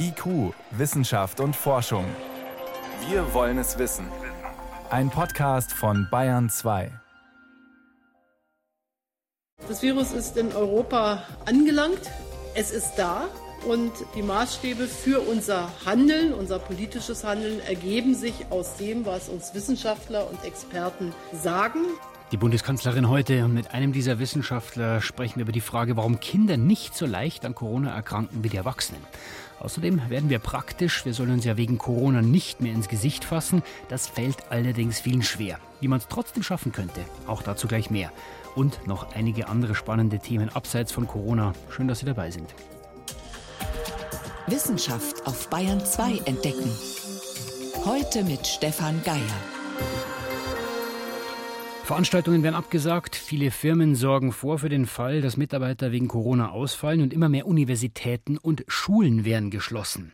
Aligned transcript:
IQ, 0.00 0.54
Wissenschaft 0.70 1.40
und 1.40 1.54
Forschung. 1.54 2.04
Wir 3.08 3.34
wollen 3.34 3.58
es 3.58 3.78
wissen. 3.78 4.06
Ein 4.90 5.10
Podcast 5.10 5.72
von 5.72 6.08
Bayern 6.10 6.48
2. 6.48 6.90
Das 9.68 9.82
Virus 9.82 10.12
ist 10.12 10.36
in 10.36 10.52
Europa 10.52 11.22
angelangt. 11.44 12.10
Es 12.54 12.70
ist 12.70 12.94
da. 12.96 13.28
Und 13.68 13.92
die 14.14 14.22
Maßstäbe 14.22 14.86
für 14.86 15.20
unser 15.20 15.68
Handeln, 15.84 16.32
unser 16.32 16.58
politisches 16.58 17.24
Handeln, 17.24 17.60
ergeben 17.60 18.14
sich 18.14 18.46
aus 18.50 18.76
dem, 18.76 19.04
was 19.04 19.28
uns 19.28 19.52
Wissenschaftler 19.52 20.30
und 20.30 20.44
Experten 20.44 21.12
sagen. 21.32 21.80
Die 22.30 22.36
Bundeskanzlerin 22.36 23.08
heute 23.08 23.44
und 23.44 23.54
mit 23.54 23.74
einem 23.74 23.92
dieser 23.92 24.18
Wissenschaftler 24.18 25.00
sprechen 25.00 25.36
wir 25.36 25.42
über 25.42 25.52
die 25.52 25.60
Frage, 25.60 25.96
warum 25.96 26.20
Kinder 26.20 26.56
nicht 26.56 26.94
so 26.94 27.04
leicht 27.04 27.44
an 27.44 27.54
Corona 27.54 27.94
erkranken 27.94 28.44
wie 28.44 28.48
die 28.48 28.56
Erwachsenen. 28.58 29.02
Außerdem 29.60 30.08
werden 30.08 30.30
wir 30.30 30.38
praktisch, 30.38 31.04
wir 31.04 31.14
sollen 31.14 31.32
uns 31.32 31.44
ja 31.44 31.56
wegen 31.56 31.78
Corona 31.78 32.22
nicht 32.22 32.60
mehr 32.60 32.72
ins 32.72 32.88
Gesicht 32.88 33.24
fassen. 33.24 33.62
Das 33.88 34.06
fällt 34.06 34.50
allerdings 34.50 35.00
vielen 35.00 35.22
schwer. 35.22 35.58
Wie 35.80 35.88
man 35.88 35.98
es 35.98 36.08
trotzdem 36.08 36.42
schaffen 36.42 36.72
könnte, 36.72 37.00
auch 37.26 37.42
dazu 37.42 37.66
gleich 37.66 37.90
mehr. 37.90 38.12
Und 38.54 38.86
noch 38.86 39.14
einige 39.14 39.48
andere 39.48 39.74
spannende 39.74 40.18
Themen 40.18 40.48
abseits 40.48 40.92
von 40.92 41.06
Corona. 41.06 41.52
Schön, 41.70 41.88
dass 41.88 42.00
Sie 42.00 42.06
dabei 42.06 42.30
sind. 42.30 42.54
Wissenschaft 44.46 45.26
auf 45.26 45.48
Bayern 45.50 45.84
2 45.84 46.22
entdecken. 46.24 46.70
Heute 47.84 48.24
mit 48.24 48.46
Stefan 48.46 49.02
Geier. 49.04 49.57
Veranstaltungen 51.88 52.42
werden 52.42 52.54
abgesagt, 52.54 53.16
viele 53.16 53.50
Firmen 53.50 53.94
sorgen 53.94 54.32
vor 54.32 54.58
für 54.58 54.68
den 54.68 54.84
Fall, 54.84 55.22
dass 55.22 55.38
Mitarbeiter 55.38 55.90
wegen 55.90 56.06
Corona 56.06 56.50
ausfallen 56.50 57.00
und 57.00 57.14
immer 57.14 57.30
mehr 57.30 57.46
Universitäten 57.46 58.36
und 58.36 58.62
Schulen 58.68 59.24
werden 59.24 59.50
geschlossen. 59.50 60.12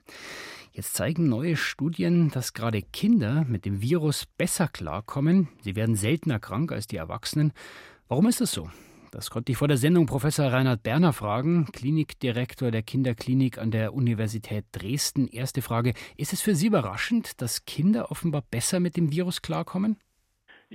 Jetzt 0.71 0.95
zeigen 0.95 1.29
neue 1.29 1.57
Studien, 1.57 2.31
dass 2.31 2.53
gerade 2.53 2.81
Kinder 2.81 3.45
mit 3.49 3.65
dem 3.65 3.83
Virus 3.83 4.25
besser 4.39 4.69
klarkommen. 4.69 5.49
Sie 5.63 5.75
werden 5.75 5.97
seltener 5.97 6.39
krank 6.39 6.71
als 6.71 6.87
die 6.87 6.97
Erwachsenen. 6.97 7.53
Warum 8.07 8.29
ist 8.29 8.41
das 8.41 8.53
so? 8.53 8.71
Das 9.11 9.31
konnte 9.31 9.51
ich 9.51 9.59
vor 9.59 9.67
der 9.67 9.77
Sendung 9.77 10.07
Professor 10.07 10.53
Reinhard 10.53 10.85
Berner 10.85 11.13
fragen, 11.13 11.67
Klinikdirektor 11.73 12.71
der 12.71 12.85
Kinderklinik 12.85 13.59
an 13.59 13.73
der 13.73 13.95
Universität 13.95 14.65
Dresden. 14.71 15.27
Erste 15.27 15.61
Frage, 15.61 15.95
ist 16.17 16.33
es 16.33 16.41
für 16.41 16.55
Sie 16.55 16.69
überraschend, 16.69 17.43
dass 17.43 17.65
Kinder 17.65 18.13
offenbar 18.13 18.45
besser 18.49 18.79
mit 18.79 18.97
dem 18.97 19.11
Virus 19.11 19.43
klarkommen? 19.43 19.97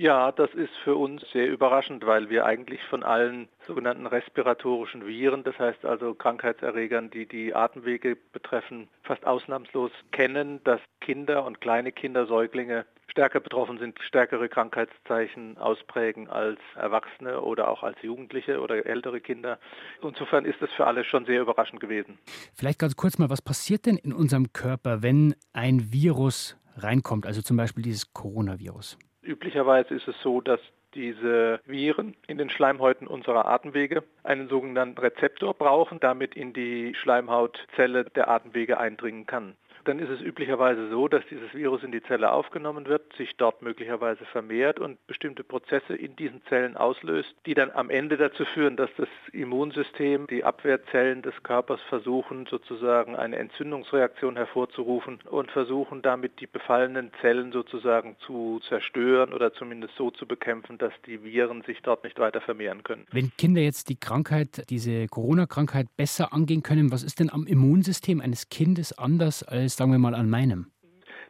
Ja, 0.00 0.32
das 0.32 0.48
ist 0.54 0.74
für 0.82 0.96
uns 0.96 1.20
sehr 1.30 1.46
überraschend, 1.46 2.06
weil 2.06 2.30
wir 2.30 2.46
eigentlich 2.46 2.82
von 2.84 3.02
allen 3.02 3.50
sogenannten 3.66 4.06
respiratorischen 4.06 5.06
Viren, 5.06 5.44
das 5.44 5.58
heißt 5.58 5.84
also 5.84 6.14
Krankheitserregern, 6.14 7.10
die 7.10 7.26
die 7.26 7.54
Atemwege 7.54 8.16
betreffen, 8.32 8.88
fast 9.02 9.26
ausnahmslos 9.26 9.90
kennen, 10.10 10.64
dass 10.64 10.80
Kinder 11.02 11.44
und 11.44 11.60
kleine 11.60 11.92
Kinder, 11.92 12.24
Säuglinge 12.24 12.86
stärker 13.10 13.40
betroffen 13.40 13.76
sind, 13.76 13.98
stärkere 14.00 14.48
Krankheitszeichen 14.48 15.58
ausprägen 15.58 16.30
als 16.30 16.60
Erwachsene 16.76 17.42
oder 17.42 17.68
auch 17.68 17.82
als 17.82 18.00
Jugendliche 18.00 18.62
oder 18.62 18.86
ältere 18.86 19.20
Kinder. 19.20 19.58
Insofern 20.02 20.46
ist 20.46 20.62
das 20.62 20.70
für 20.70 20.86
alle 20.86 21.04
schon 21.04 21.26
sehr 21.26 21.42
überraschend 21.42 21.78
gewesen. 21.78 22.18
Vielleicht 22.54 22.78
ganz 22.78 22.96
kurz 22.96 23.18
mal, 23.18 23.28
was 23.28 23.42
passiert 23.42 23.84
denn 23.84 23.98
in 23.98 24.14
unserem 24.14 24.54
Körper, 24.54 25.02
wenn 25.02 25.34
ein 25.52 25.92
Virus 25.92 26.56
reinkommt, 26.76 27.26
also 27.26 27.42
zum 27.42 27.58
Beispiel 27.58 27.82
dieses 27.82 28.14
Coronavirus? 28.14 28.96
Üblicherweise 29.22 29.94
ist 29.94 30.08
es 30.08 30.20
so, 30.22 30.40
dass 30.40 30.60
diese 30.94 31.60
Viren 31.66 32.16
in 32.26 32.38
den 32.38 32.50
Schleimhäuten 32.50 33.06
unserer 33.06 33.46
Atemwege 33.46 34.02
einen 34.24 34.48
sogenannten 34.48 34.98
Rezeptor 34.98 35.54
brauchen, 35.54 36.00
damit 36.00 36.34
in 36.34 36.52
die 36.52 36.94
Schleimhautzelle 36.94 38.04
der 38.04 38.28
Atemwege 38.28 38.78
eindringen 38.78 39.26
kann 39.26 39.54
dann 39.84 39.98
ist 39.98 40.10
es 40.10 40.20
üblicherweise 40.20 40.88
so, 40.90 41.08
dass 41.08 41.22
dieses 41.30 41.52
Virus 41.54 41.82
in 41.82 41.92
die 41.92 42.02
Zelle 42.02 42.32
aufgenommen 42.32 42.86
wird, 42.86 43.14
sich 43.16 43.36
dort 43.36 43.62
möglicherweise 43.62 44.24
vermehrt 44.26 44.78
und 44.78 45.04
bestimmte 45.06 45.44
Prozesse 45.44 45.94
in 45.94 46.16
diesen 46.16 46.42
Zellen 46.48 46.76
auslöst, 46.76 47.34
die 47.46 47.54
dann 47.54 47.70
am 47.70 47.90
Ende 47.90 48.16
dazu 48.16 48.44
führen, 48.44 48.76
dass 48.76 48.90
das 48.96 49.08
Immunsystem, 49.32 50.26
die 50.28 50.44
Abwehrzellen 50.44 51.22
des 51.22 51.34
Körpers 51.42 51.80
versuchen, 51.88 52.46
sozusagen 52.46 53.16
eine 53.16 53.36
Entzündungsreaktion 53.36 54.36
hervorzurufen 54.36 55.20
und 55.30 55.50
versuchen 55.50 56.02
damit 56.02 56.40
die 56.40 56.46
befallenen 56.46 57.10
Zellen 57.20 57.52
sozusagen 57.52 58.16
zu 58.26 58.60
zerstören 58.68 59.32
oder 59.32 59.52
zumindest 59.52 59.96
so 59.96 60.10
zu 60.10 60.26
bekämpfen, 60.26 60.78
dass 60.78 60.92
die 61.06 61.22
Viren 61.22 61.62
sich 61.62 61.80
dort 61.82 62.04
nicht 62.04 62.18
weiter 62.18 62.40
vermehren 62.40 62.82
können. 62.82 63.06
Wenn 63.12 63.32
Kinder 63.36 63.60
jetzt 63.60 63.88
die 63.88 63.96
Krankheit, 63.96 64.64
diese 64.70 65.06
Corona-Krankheit 65.08 65.86
besser 65.96 66.32
angehen 66.32 66.62
können, 66.62 66.92
was 66.92 67.02
ist 67.02 67.20
denn 67.20 67.30
am 67.30 67.46
Immunsystem 67.46 68.20
eines 68.20 68.48
Kindes 68.48 68.96
anders 68.96 69.42
als 69.42 69.69
ist, 69.70 69.78
sagen 69.78 69.92
wir 69.92 69.98
mal, 69.98 70.14
an 70.14 70.28
meinem? 70.28 70.70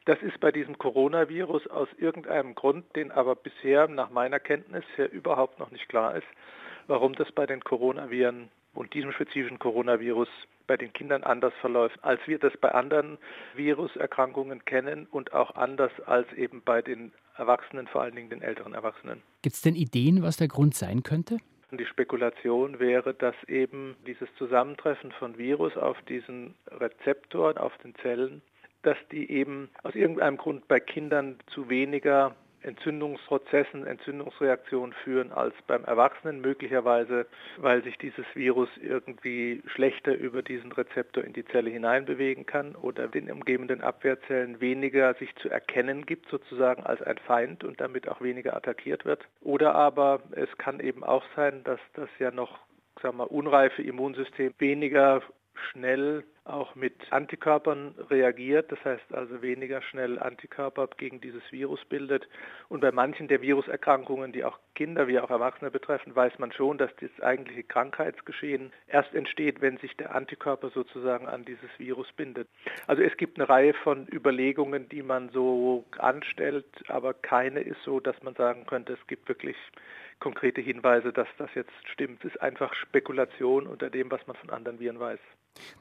Das 0.07 0.21
ist 0.23 0.41
bei 0.41 0.51
diesem 0.51 0.79
Coronavirus 0.79 1.67
aus 1.69 1.89
irgendeinem 1.99 2.55
Grund, 2.55 2.85
den 2.97 3.11
aber 3.11 3.37
bisher 3.37 3.87
nach 3.87 4.11
meiner 4.11 4.41
Kenntnis 4.41 4.85
her 4.97 5.13
überhaupt 5.13 5.59
noch 5.59 5.71
nicht 5.71 5.89
klar 5.89 6.17
ist, 6.17 6.27
warum 6.87 7.15
das 7.15 7.31
bei 7.33 7.47
den 7.47 7.63
Coronaviren 7.63 8.49
und 8.73 8.95
diesem 8.95 9.13
spezifischen 9.13 9.59
Coronavirus 9.59 10.29
bei 10.67 10.77
den 10.77 10.93
Kindern 10.93 11.23
anders 11.23 11.53
verläuft, 11.61 11.99
als 12.03 12.21
wir 12.27 12.39
das 12.39 12.57
bei 12.61 12.71
anderen 12.73 13.19
Viruserkrankungen 13.57 14.65
kennen 14.65 15.07
und 15.11 15.33
auch 15.35 15.55
anders 15.57 15.93
als 16.07 16.33
eben 16.33 16.63
bei 16.63 16.81
den 16.81 17.13
Erwachsenen, 17.37 17.87
vor 17.89 18.03
allen 18.03 18.15
Dingen 18.15 18.31
den 18.31 18.43
älteren 18.43 18.73
Erwachsenen. 18.73 19.23
Gibt 19.43 19.57
es 19.57 19.63
denn 19.63 19.75
Ideen, 19.75 20.23
was 20.23 20.37
der 20.37 20.49
Grund 20.49 20.75
sein 20.75 21.03
könnte? 21.03 21.39
Die 21.73 21.87
Spekulation 21.87 22.81
wäre, 22.81 23.15
dass 23.15 23.35
eben 23.47 23.97
dieses 24.07 24.29
Zusammentreffen 24.37 25.13
von 25.13 25.39
Virus 25.39 25.77
auf 25.77 26.01
diesen 26.03 26.55
Rezeptor, 26.69 27.61
auf 27.61 27.77
den 27.79 27.95
Zellen, 27.97 28.43
dass 28.83 28.97
die 29.13 29.31
eben 29.31 29.71
aus 29.83 29.95
irgendeinem 29.95 30.37
Grund 30.37 30.67
bei 30.67 30.81
Kindern 30.81 31.39
zu 31.47 31.69
weniger 31.69 32.35
Entzündungsprozessen, 32.63 33.87
Entzündungsreaktionen 33.87 34.93
führen 35.05 35.33
als 35.33 35.55
beim 35.67 35.85
Erwachsenen, 35.85 36.41
möglicherweise 36.41 37.27
weil 37.57 37.83
sich 37.83 37.97
dieses 37.99 38.27
Virus 38.35 38.69
irgendwie 38.81 39.63
schlechter 39.67 40.15
über 40.15 40.43
diesen 40.43 40.73
Rezeptor 40.73 41.25
in 41.25 41.33
die 41.33 41.45
Zelle 41.45 41.71
hineinbewegen 41.71 42.47
kann 42.47 42.75
oder 42.75 43.09
den 43.09 43.31
umgebenden 43.31 43.81
Abwehrzellen 43.81 44.61
weniger 44.61 45.15
sich 45.15 45.35
zu 45.37 45.49
erkennen 45.49 46.07
gibt 46.07 46.29
sozusagen 46.29 46.83
als 46.85 47.03
ein 47.03 47.19
Feind 47.19 47.65
und 47.65 47.81
damit 47.81 48.09
auch 48.09 48.21
weniger 48.21 48.57
attackiert 48.57 49.05
wird. 49.05 49.27
Oder 49.41 49.75
aber 49.75 50.21
es 50.33 50.49
kann 50.59 50.81
eben 50.81 51.05
auch 51.05 51.25
sein, 51.37 51.65
dass 51.65 51.81
das 51.95 52.09
ja 52.19 52.31
noch 52.31 52.59
sagen 53.03 53.19
wir, 53.19 53.31
unreife 53.31 53.83
Immunsystem 53.83 54.53
weniger 54.59 55.23
schnell 55.71 56.25
auch 56.45 56.75
mit 56.75 56.95
Antikörpern 57.11 57.95
reagiert, 58.09 58.73
das 58.73 58.83
heißt 58.85 59.13
also 59.13 59.43
weniger 59.43 59.83
schnell 59.83 60.19
Antikörper 60.19 60.89
gegen 60.97 61.21
dieses 61.21 61.43
Virus 61.51 61.85
bildet. 61.85 62.29
Und 62.69 62.81
bei 62.81 62.93
manchen 62.93 63.29
der 63.29 63.43
Viruserkrankungen, 63.43 64.33
die 64.33 64.45
auch 64.45 64.59
Kinder 64.75 65.07
wie 65.07 65.19
auch 65.21 65.31
Erwachsene 65.31 65.71
betreffen, 65.71 66.17
weiß 66.17 66.39
man 66.39 66.53
schon, 66.53 66.79
dass 66.79 66.91
das 67.01 67.11
eigentliche 67.21 67.63
Krankheitsgeschehen 67.65 68.73
erst 68.89 69.15
entsteht, 69.15 69.61
wenn 69.61 69.77
sich 69.79 69.97
der 69.97 70.15
Antikörper 70.15 70.71
sozusagen 70.71 71.27
an 71.27 71.45
dieses 71.45 71.71
Virus 71.79 72.11
bindet. 72.17 72.49
Also 72.87 73.03
es 73.03 73.17
gibt 73.17 73.39
eine 73.39 73.49
Reihe 73.49 73.75
von 73.75 74.09
Überlegungen, 74.09 74.89
die 74.89 75.03
man 75.03 75.29
so 75.31 75.85
anstellt, 75.99 76.67
aber 76.89 77.15
keine 77.15 77.61
ist 77.61 77.83
so, 77.85 78.01
dass 78.01 78.21
man 78.23 78.35
sagen 78.35 78.67
könnte, 78.67 78.95
es 78.95 79.07
gibt 79.07 79.29
wirklich 79.29 79.57
konkrete 80.21 80.61
Hinweise, 80.61 81.13
dass 81.13 81.29
das 81.39 81.51
jetzt 81.55 81.73
stimmt. 81.93 82.25
Es 82.25 82.33
ist 82.33 82.41
einfach 82.43 82.73
Spekulation 82.75 83.67
unter 83.67 83.91
dem, 83.91 84.11
was 84.11 84.27
man 84.27 84.37
von 84.37 84.51
anderen 84.51 84.79
Viren 84.79 85.01
weiß. 85.01 85.19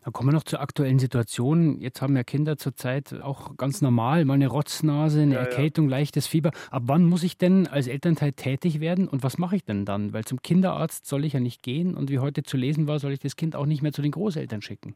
Dann 0.04 0.14
kommen 0.14 0.30
wir 0.30 0.34
noch 0.34 0.44
zur 0.50 0.60
aktuellen 0.62 1.00
Situation. 1.00 1.80
Jetzt 1.80 2.02
haben 2.02 2.16
ja 2.18 2.24
Kinder 2.24 2.58
zurzeit 2.58 3.14
auch 3.22 3.56
ganz 3.56 3.82
normal 3.82 4.26
mal 4.26 4.34
eine 4.34 4.48
Rotznase, 4.48 5.22
eine 5.22 5.36
ja, 5.36 5.42
Erkältung, 5.42 5.86
ja. 5.86 5.98
leichtes 5.98 6.28
Fieber. 6.28 6.52
Ab 6.72 6.84
wann 6.86 7.06
muss 7.06 7.24
ich 7.24 7.38
denn 7.38 7.68
als 7.68 7.88
Elternteil 7.88 8.34
tätig 8.34 8.80
werden 8.80 9.08
und 9.08 9.24
was 9.24 9.38
mache 9.38 9.56
ich 9.56 9.64
denn 9.64 9.86
dann? 9.86 10.12
Weil 10.12 10.26
zum 10.26 10.42
Kinderarzt 10.42 11.06
soll 11.06 11.24
ich 11.24 11.34
ja 11.34 11.40
nicht 11.40 11.64
gehen 11.64 11.96
und 11.96 12.10
wie 12.10 12.20
heute 12.20 12.44
zu 12.44 12.58
lesen 12.58 12.88
war, 12.88 13.00
soll 13.00 13.14
ich 13.14 13.20
das 13.20 13.36
Kind 13.36 13.56
auch 13.56 13.66
nicht 13.66 13.82
mehr 13.82 13.94
zu 13.94 14.02
den 14.02 14.12
Großeltern 14.12 14.62
schicken. 14.62 14.96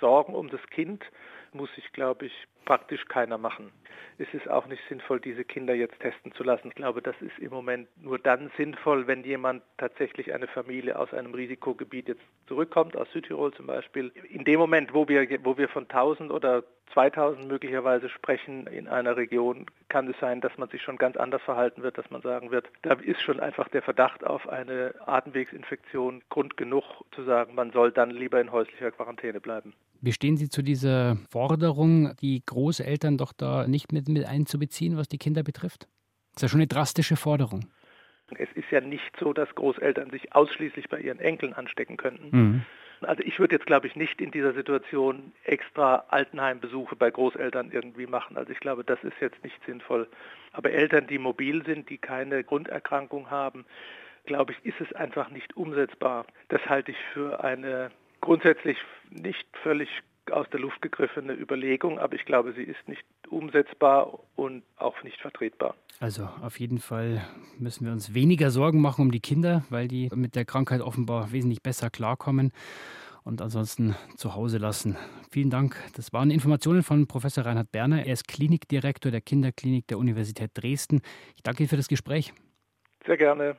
Sorgen 0.00 0.34
um 0.34 0.48
das 0.48 0.60
Kind 0.70 1.02
muss 1.54 1.74
sich, 1.74 1.92
glaube 1.92 2.26
ich, 2.26 2.32
praktisch 2.64 3.06
keiner 3.06 3.38
machen. 3.38 3.72
Es 4.18 4.26
ist 4.34 4.50
auch 4.50 4.66
nicht 4.66 4.82
sinnvoll, 4.88 5.20
diese 5.20 5.44
Kinder 5.44 5.74
jetzt 5.74 5.98
testen 6.00 6.32
zu 6.32 6.42
lassen. 6.42 6.68
Ich 6.68 6.74
glaube, 6.74 7.00
das 7.00 7.14
ist 7.22 7.38
im 7.38 7.50
Moment 7.50 7.88
nur 8.02 8.18
dann 8.18 8.50
sinnvoll, 8.56 9.06
wenn 9.06 9.24
jemand 9.24 9.62
tatsächlich 9.78 10.34
eine 10.34 10.48
Familie 10.48 10.98
aus 10.98 11.14
einem 11.14 11.32
Risikogebiet 11.32 12.08
jetzt 12.08 12.24
zurückkommt, 12.46 12.96
aus 12.96 13.10
Südtirol 13.12 13.54
zum 13.54 13.68
Beispiel. 13.68 14.12
In 14.28 14.44
dem 14.44 14.58
Moment, 14.58 14.92
wo 14.92 15.08
wir, 15.08 15.26
wo 15.44 15.56
wir 15.56 15.68
von 15.68 15.84
1000 15.84 16.30
oder 16.30 16.64
2000 16.92 17.46
möglicherweise 17.46 18.08
sprechen 18.08 18.66
in 18.66 18.88
einer 18.88 19.16
Region, 19.16 19.66
kann 19.88 20.08
es 20.10 20.18
sein, 20.20 20.40
dass 20.40 20.56
man 20.58 20.68
sich 20.68 20.82
schon 20.82 20.96
ganz 20.96 21.16
anders 21.16 21.42
verhalten 21.42 21.82
wird, 21.82 21.96
dass 21.96 22.10
man 22.10 22.22
sagen 22.22 22.50
wird, 22.50 22.68
da 22.82 22.94
ist 22.94 23.22
schon 23.22 23.40
einfach 23.40 23.68
der 23.68 23.82
Verdacht 23.82 24.24
auf 24.24 24.48
eine 24.48 24.94
Atemwegsinfektion 25.06 26.22
Grund 26.28 26.56
genug 26.56 26.84
zu 27.12 27.22
sagen, 27.24 27.54
man 27.54 27.70
soll 27.70 27.92
dann 27.92 28.10
lieber 28.10 28.40
in 28.40 28.52
häuslicher 28.52 28.90
Quarantäne 28.90 29.40
bleiben. 29.40 29.74
Wie 30.00 30.12
stehen 30.12 30.36
Sie 30.36 30.48
zu 30.48 30.62
dieser 30.62 31.16
Forderung, 31.30 32.14
die 32.20 32.42
Großeltern 32.44 33.18
doch 33.18 33.32
da 33.32 33.66
nicht 33.66 33.92
mit, 33.92 34.08
mit 34.08 34.26
einzubeziehen, 34.26 34.96
was 34.96 35.08
die 35.08 35.18
Kinder 35.18 35.42
betrifft? 35.42 35.88
Das 36.34 36.36
ist 36.36 36.42
ja 36.42 36.48
schon 36.48 36.60
eine 36.60 36.68
drastische 36.68 37.16
Forderung. 37.16 37.66
Es 38.36 38.48
ist 38.54 38.70
ja 38.70 38.80
nicht 38.80 39.10
so, 39.18 39.32
dass 39.32 39.52
Großeltern 39.54 40.10
sich 40.10 40.34
ausschließlich 40.34 40.88
bei 40.88 41.00
ihren 41.00 41.18
Enkeln 41.18 41.54
anstecken 41.54 41.96
könnten. 41.96 42.28
Mhm. 42.36 42.62
Also 43.00 43.22
ich 43.22 43.38
würde 43.38 43.54
jetzt, 43.54 43.66
glaube 43.66 43.86
ich, 43.86 43.96
nicht 43.96 44.20
in 44.20 44.30
dieser 44.30 44.52
Situation 44.52 45.32
extra 45.44 46.04
Altenheimbesuche 46.08 46.96
bei 46.96 47.10
Großeltern 47.10 47.70
irgendwie 47.70 48.06
machen. 48.06 48.36
Also 48.36 48.52
ich 48.52 48.60
glaube, 48.60 48.84
das 48.84 49.02
ist 49.04 49.14
jetzt 49.20 49.42
nicht 49.44 49.56
sinnvoll. 49.66 50.08
Aber 50.52 50.70
Eltern, 50.70 51.06
die 51.06 51.18
mobil 51.18 51.64
sind, 51.64 51.90
die 51.90 51.98
keine 51.98 52.42
Grunderkrankung 52.42 53.30
haben, 53.30 53.64
glaube 54.24 54.52
ich, 54.52 54.64
ist 54.64 54.80
es 54.80 54.92
einfach 54.94 55.30
nicht 55.30 55.56
umsetzbar. 55.56 56.26
Das 56.48 56.60
halte 56.68 56.90
ich 56.90 56.98
für 57.12 57.42
eine 57.42 57.90
grundsätzlich 58.20 58.78
nicht 59.10 59.46
völlig 59.62 59.88
aus 60.30 60.48
der 60.50 60.60
Luft 60.60 60.82
gegriffene 60.82 61.32
Überlegung, 61.32 61.98
aber 61.98 62.14
ich 62.14 62.24
glaube, 62.24 62.52
sie 62.52 62.62
ist 62.62 62.86
nicht 62.86 63.02
umsetzbar 63.28 64.18
und 64.36 64.62
auch 64.76 65.02
nicht 65.02 65.20
vertretbar. 65.20 65.74
Also 66.00 66.28
auf 66.42 66.60
jeden 66.60 66.78
Fall 66.78 67.24
müssen 67.58 67.86
wir 67.86 67.92
uns 67.92 68.14
weniger 68.14 68.50
Sorgen 68.50 68.80
machen 68.80 69.02
um 69.02 69.10
die 69.10 69.20
Kinder, 69.20 69.64
weil 69.70 69.88
die 69.88 70.10
mit 70.14 70.36
der 70.36 70.44
Krankheit 70.44 70.80
offenbar 70.80 71.32
wesentlich 71.32 71.62
besser 71.62 71.90
klarkommen 71.90 72.52
und 73.24 73.42
ansonsten 73.42 73.94
zu 74.16 74.34
Hause 74.34 74.58
lassen. 74.58 74.96
Vielen 75.30 75.50
Dank. 75.50 75.76
Das 75.96 76.12
waren 76.12 76.30
Informationen 76.30 76.82
von 76.82 77.06
Professor 77.06 77.44
Reinhard 77.44 77.70
Berner. 77.72 78.06
Er 78.06 78.12
ist 78.14 78.28
Klinikdirektor 78.28 79.10
der 79.10 79.20
Kinderklinik 79.20 79.86
der 79.88 79.98
Universität 79.98 80.50
Dresden. 80.54 81.02
Ich 81.36 81.42
danke 81.42 81.62
Ihnen 81.62 81.68
für 81.68 81.76
das 81.76 81.88
Gespräch. 81.88 82.32
Sehr 83.04 83.16
gerne. 83.16 83.56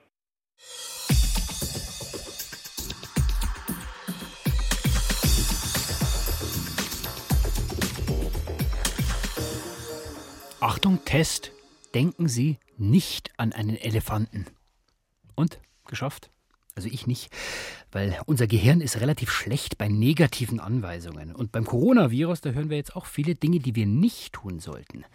Achtung, 10.69 11.03
Test. 11.03 11.51
Denken 11.95 12.27
Sie 12.27 12.59
nicht 12.77 13.31
an 13.37 13.53
einen 13.53 13.75
Elefanten. 13.75 14.45
Und? 15.33 15.59
Geschafft? 15.87 16.29
Also 16.75 16.89
ich 16.89 17.07
nicht, 17.07 17.31
weil 17.91 18.21
unser 18.27 18.45
Gehirn 18.45 18.79
ist 18.79 19.01
relativ 19.01 19.31
schlecht 19.31 19.79
bei 19.79 19.87
negativen 19.87 20.59
Anweisungen. 20.59 21.33
Und 21.33 21.51
beim 21.51 21.65
Coronavirus, 21.65 22.41
da 22.41 22.51
hören 22.51 22.69
wir 22.69 22.77
jetzt 22.77 22.95
auch 22.95 23.07
viele 23.07 23.33
Dinge, 23.33 23.57
die 23.57 23.73
wir 23.73 23.87
nicht 23.87 24.33
tun 24.33 24.59
sollten. 24.59 25.05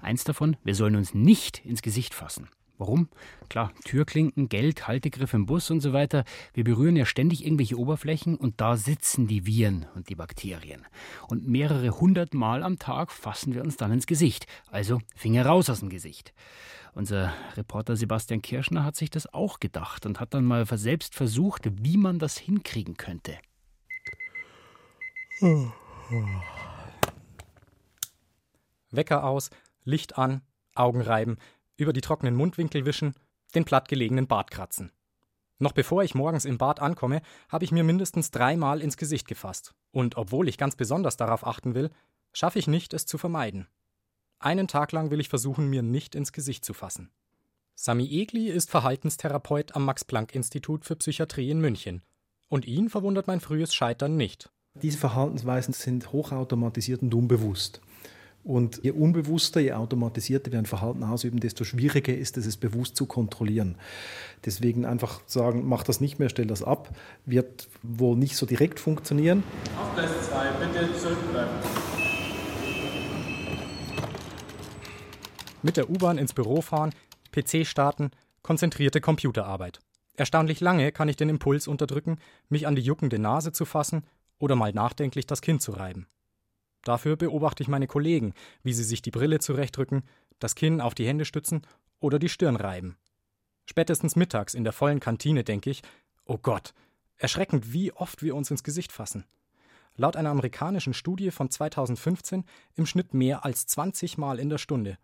Eins 0.00 0.24
davon, 0.24 0.56
wir 0.64 0.74
sollen 0.74 0.96
uns 0.96 1.14
nicht 1.14 1.64
ins 1.64 1.82
Gesicht 1.82 2.12
fassen. 2.12 2.48
Warum? 2.76 3.08
Klar, 3.48 3.72
Türklinken, 3.84 4.48
Geld, 4.48 4.88
Haltegriff 4.88 5.32
im 5.32 5.46
Bus 5.46 5.70
und 5.70 5.80
so 5.80 5.92
weiter. 5.92 6.24
Wir 6.54 6.64
berühren 6.64 6.96
ja 6.96 7.06
ständig 7.06 7.44
irgendwelche 7.44 7.78
Oberflächen 7.78 8.36
und 8.36 8.60
da 8.60 8.76
sitzen 8.76 9.28
die 9.28 9.46
Viren 9.46 9.86
und 9.94 10.08
die 10.08 10.16
Bakterien. 10.16 10.84
Und 11.28 11.46
mehrere 11.46 12.00
hundert 12.00 12.34
Mal 12.34 12.64
am 12.64 12.80
Tag 12.80 13.12
fassen 13.12 13.54
wir 13.54 13.62
uns 13.62 13.76
dann 13.76 13.92
ins 13.92 14.06
Gesicht. 14.06 14.46
Also 14.70 15.00
Finger 15.14 15.46
raus 15.46 15.70
aus 15.70 15.80
dem 15.80 15.88
Gesicht. 15.88 16.34
Unser 16.94 17.32
Reporter 17.56 17.96
Sebastian 17.96 18.42
Kirschner 18.42 18.84
hat 18.84 18.96
sich 18.96 19.10
das 19.10 19.32
auch 19.32 19.60
gedacht 19.60 20.04
und 20.04 20.18
hat 20.18 20.34
dann 20.34 20.44
mal 20.44 20.66
selbst 20.66 21.14
versucht, 21.14 21.68
wie 21.82 21.96
man 21.96 22.18
das 22.18 22.38
hinkriegen 22.38 22.96
könnte. 22.96 23.38
Wecker 28.90 29.24
aus, 29.24 29.50
Licht 29.84 30.18
an, 30.18 30.42
Augen 30.74 31.00
reiben, 31.00 31.36
über 31.76 31.92
die 31.92 32.00
trockenen 32.00 32.34
Mundwinkel 32.34 32.86
wischen, 32.86 33.14
den 33.54 33.64
plattgelegenen 33.64 34.26
Bart 34.26 34.50
kratzen. 34.50 34.92
Noch 35.58 35.72
bevor 35.72 36.02
ich 36.02 36.14
morgens 36.14 36.44
im 36.44 36.58
Bad 36.58 36.80
ankomme, 36.80 37.22
habe 37.48 37.64
ich 37.64 37.72
mir 37.72 37.84
mindestens 37.84 38.30
dreimal 38.30 38.80
ins 38.80 38.96
Gesicht 38.96 39.28
gefasst. 39.28 39.74
Und 39.92 40.16
obwohl 40.16 40.48
ich 40.48 40.58
ganz 40.58 40.76
besonders 40.76 41.16
darauf 41.16 41.46
achten 41.46 41.74
will, 41.74 41.90
schaffe 42.32 42.58
ich 42.58 42.66
nicht, 42.66 42.92
es 42.92 43.06
zu 43.06 43.18
vermeiden. 43.18 43.68
Einen 44.40 44.68
Tag 44.68 44.92
lang 44.92 45.10
will 45.10 45.20
ich 45.20 45.28
versuchen, 45.28 45.70
mir 45.70 45.82
nicht 45.82 46.14
ins 46.14 46.32
Gesicht 46.32 46.64
zu 46.64 46.74
fassen. 46.74 47.10
Sami 47.76 48.06
Egli 48.06 48.48
ist 48.48 48.70
Verhaltenstherapeut 48.70 49.74
am 49.74 49.84
Max-Planck-Institut 49.84 50.84
für 50.84 50.96
Psychiatrie 50.96 51.50
in 51.50 51.60
München. 51.60 52.02
Und 52.48 52.66
ihn 52.66 52.90
verwundert 52.90 53.26
mein 53.26 53.40
frühes 53.40 53.74
Scheitern 53.74 54.16
nicht. 54.16 54.50
Diese 54.74 54.98
Verhaltensweisen 54.98 55.72
sind 55.72 56.12
hochautomatisiert 56.12 57.02
und 57.02 57.14
unbewusst. 57.14 57.80
Und 58.44 58.80
je 58.82 58.90
unbewusster, 58.90 59.60
je 59.60 59.72
automatisierter 59.72 60.52
wir 60.52 60.58
ein 60.58 60.66
Verhalten 60.66 61.02
ausüben, 61.02 61.40
desto 61.40 61.64
schwieriger 61.64 62.14
ist 62.14 62.36
es, 62.36 62.44
es 62.44 62.58
bewusst 62.58 62.94
zu 62.94 63.06
kontrollieren. 63.06 63.76
Deswegen 64.44 64.84
einfach 64.84 65.22
sagen, 65.26 65.66
mach 65.66 65.82
das 65.82 66.02
nicht 66.02 66.18
mehr, 66.18 66.28
stell 66.28 66.46
das 66.46 66.62
ab, 66.62 66.94
wird 67.24 67.68
wohl 67.82 68.16
nicht 68.16 68.36
so 68.36 68.44
direkt 68.44 68.80
funktionieren. 68.80 69.42
Auf 69.80 69.94
Gleis 69.94 70.10
2, 70.28 70.50
bitte 70.60 70.98
zurückbleiben. 70.98 71.54
Mit 75.62 75.78
der 75.78 75.88
U-Bahn 75.88 76.18
ins 76.18 76.34
Büro 76.34 76.60
fahren, 76.60 76.92
PC 77.32 77.66
starten, 77.66 78.10
konzentrierte 78.42 79.00
Computerarbeit. 79.00 79.80
Erstaunlich 80.16 80.60
lange 80.60 80.92
kann 80.92 81.08
ich 81.08 81.16
den 81.16 81.30
Impuls 81.30 81.66
unterdrücken, 81.66 82.18
mich 82.50 82.66
an 82.66 82.76
die 82.76 82.82
juckende 82.82 83.18
Nase 83.18 83.52
zu 83.52 83.64
fassen 83.64 84.04
oder 84.38 84.54
mal 84.54 84.74
nachdenklich 84.74 85.26
das 85.26 85.40
Kinn 85.40 85.60
zu 85.60 85.72
reiben. 85.72 86.06
Dafür 86.84 87.16
beobachte 87.16 87.62
ich 87.62 87.68
meine 87.68 87.86
Kollegen, 87.86 88.34
wie 88.62 88.74
sie 88.74 88.84
sich 88.84 89.02
die 89.02 89.10
Brille 89.10 89.40
zurechtrücken, 89.40 90.04
das 90.38 90.54
Kinn 90.54 90.80
auf 90.80 90.94
die 90.94 91.06
Hände 91.06 91.24
stützen 91.24 91.62
oder 91.98 92.18
die 92.18 92.28
Stirn 92.28 92.56
reiben. 92.56 92.96
Spätestens 93.66 94.16
mittags 94.16 94.54
in 94.54 94.64
der 94.64 94.74
vollen 94.74 95.00
Kantine 95.00 95.42
denke 95.42 95.70
ich, 95.70 95.82
oh 96.26 96.38
Gott, 96.38 96.74
erschreckend, 97.16 97.72
wie 97.72 97.92
oft 97.92 98.22
wir 98.22 98.34
uns 98.34 98.50
ins 98.50 98.62
Gesicht 98.62 98.92
fassen. 98.92 99.24
Laut 99.96 100.16
einer 100.16 100.30
amerikanischen 100.30 100.92
Studie 100.92 101.30
von 101.30 101.50
2015 101.50 102.44
im 102.74 102.84
Schnitt 102.84 103.14
mehr 103.14 103.44
als 103.44 103.66
20 103.66 104.18
Mal 104.18 104.38
in 104.38 104.50
der 104.50 104.58
Stunde. 104.58 104.98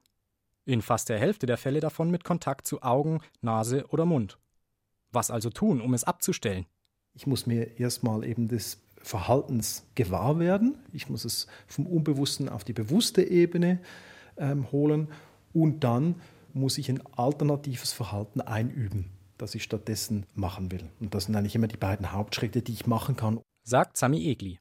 In 0.66 0.82
fast 0.82 1.08
der 1.08 1.18
Hälfte 1.18 1.46
der 1.46 1.56
Fälle 1.56 1.80
davon 1.80 2.10
mit 2.10 2.24
Kontakt 2.24 2.66
zu 2.66 2.82
Augen, 2.82 3.20
Nase 3.40 3.86
oder 3.88 4.04
Mund. 4.04 4.38
Was 5.12 5.30
also 5.30 5.48
tun, 5.48 5.80
um 5.80 5.94
es 5.94 6.04
abzustellen? 6.04 6.66
Ich 7.14 7.26
muss 7.26 7.46
mir 7.46 7.78
erstmal 7.78 8.24
eben 8.24 8.48
des 8.48 8.78
Verhaltens 9.02 9.84
gewahr 9.94 10.38
werden. 10.38 10.76
Ich 10.92 11.08
muss 11.08 11.24
es 11.24 11.46
vom 11.66 11.86
Unbewussten 11.86 12.48
auf 12.48 12.64
die 12.64 12.72
bewusste 12.72 13.22
Ebene 13.22 13.80
ähm, 14.36 14.70
holen 14.72 15.08
und 15.52 15.84
dann 15.84 16.16
muss 16.52 16.78
ich 16.78 16.88
ein 16.88 17.02
alternatives 17.16 17.92
Verhalten 17.92 18.40
einüben, 18.40 19.10
das 19.38 19.54
ich 19.54 19.62
stattdessen 19.62 20.26
machen 20.34 20.70
will. 20.70 20.88
Und 21.00 21.14
das 21.14 21.24
sind 21.24 21.36
eigentlich 21.36 21.54
immer 21.54 21.68
die 21.68 21.76
beiden 21.76 22.12
Hauptschritte, 22.12 22.62
die 22.62 22.72
ich 22.72 22.86
machen 22.86 23.16
kann. 23.16 23.40
Sagt 23.62 23.96
Sami 23.96 24.26
Egli. 24.26 24.58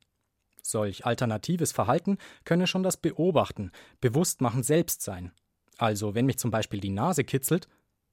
Solch 0.62 1.06
alternatives 1.06 1.72
Verhalten 1.72 2.18
könne 2.46 2.68
schon 2.68 2.84
das 2.84 2.98
Beobachten, 2.98 3.72
Bewusstmachen 4.02 4.62
selbst 4.64 5.02
sein. 5.02 5.32
Also, 5.78 6.14
wenn 6.14 6.26
mich 6.26 6.38
zum 6.38 6.52
Beispiel 6.52 6.80
die 6.80 6.90
Nase 6.90 7.24
kitzelt, 7.24 7.68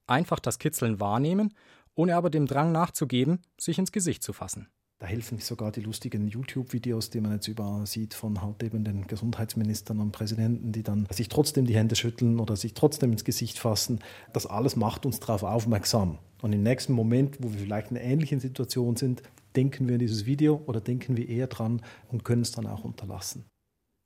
einfach 0.06 0.38
das 0.38 0.58
Kitzeln 0.58 1.00
wahrnehmen, 1.00 1.54
ohne 1.94 2.16
aber 2.16 2.30
dem 2.30 2.46
Drang 2.46 2.72
nachzugeben, 2.72 3.42
sich 3.58 3.78
ins 3.78 3.92
Gesicht 3.92 4.22
zu 4.22 4.32
fassen. 4.32 4.68
Da 4.98 5.06
helfen 5.06 5.38
sogar 5.38 5.72
die 5.72 5.82
lustigen 5.82 6.26
YouTube-Videos, 6.26 7.10
die 7.10 7.20
man 7.20 7.32
jetzt 7.32 7.48
überall 7.48 7.86
sieht 7.86 8.14
von 8.14 8.40
halt 8.40 8.62
eben 8.62 8.82
den 8.82 9.06
Gesundheitsministern 9.06 10.00
und 10.00 10.12
Präsidenten, 10.12 10.72
die 10.72 10.82
dann 10.82 11.06
sich 11.10 11.28
trotzdem 11.28 11.66
die 11.66 11.76
Hände 11.76 11.96
schütteln 11.96 12.40
oder 12.40 12.56
sich 12.56 12.72
trotzdem 12.72 13.12
ins 13.12 13.24
Gesicht 13.24 13.58
fassen. 13.58 14.00
Das 14.32 14.46
alles 14.46 14.74
macht 14.74 15.04
uns 15.04 15.20
darauf 15.20 15.42
aufmerksam. 15.42 16.18
Und 16.40 16.54
im 16.54 16.62
nächsten 16.62 16.94
Moment, 16.94 17.36
wo 17.40 17.52
wir 17.52 17.58
vielleicht 17.58 17.90
in 17.90 17.98
einer 17.98 18.06
ähnlichen 18.06 18.40
Situation 18.40 18.96
sind, 18.96 19.22
denken 19.54 19.86
wir 19.86 19.94
an 19.94 20.00
dieses 20.00 20.24
Video 20.24 20.62
oder 20.66 20.80
denken 20.80 21.16
wir 21.18 21.28
eher 21.28 21.46
dran 21.46 21.82
und 22.08 22.24
können 22.24 22.42
es 22.42 22.52
dann 22.52 22.66
auch 22.66 22.84
unterlassen. 22.84 23.44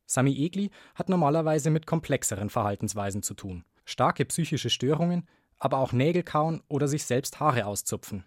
Sami 0.06 0.32
Egli 0.32 0.70
hat 0.96 1.08
normalerweise 1.08 1.70
mit 1.70 1.86
komplexeren 1.86 2.50
Verhaltensweisen 2.50 3.22
zu 3.22 3.34
tun. 3.34 3.64
Starke 3.84 4.24
psychische 4.24 4.70
Störungen, 4.70 5.28
aber 5.56 5.78
auch 5.78 5.92
Nägelkauen 5.92 6.62
oder 6.66 6.88
sich 6.88 7.04
selbst 7.04 7.38
Haare 7.38 7.66
auszupfen. 7.66 8.24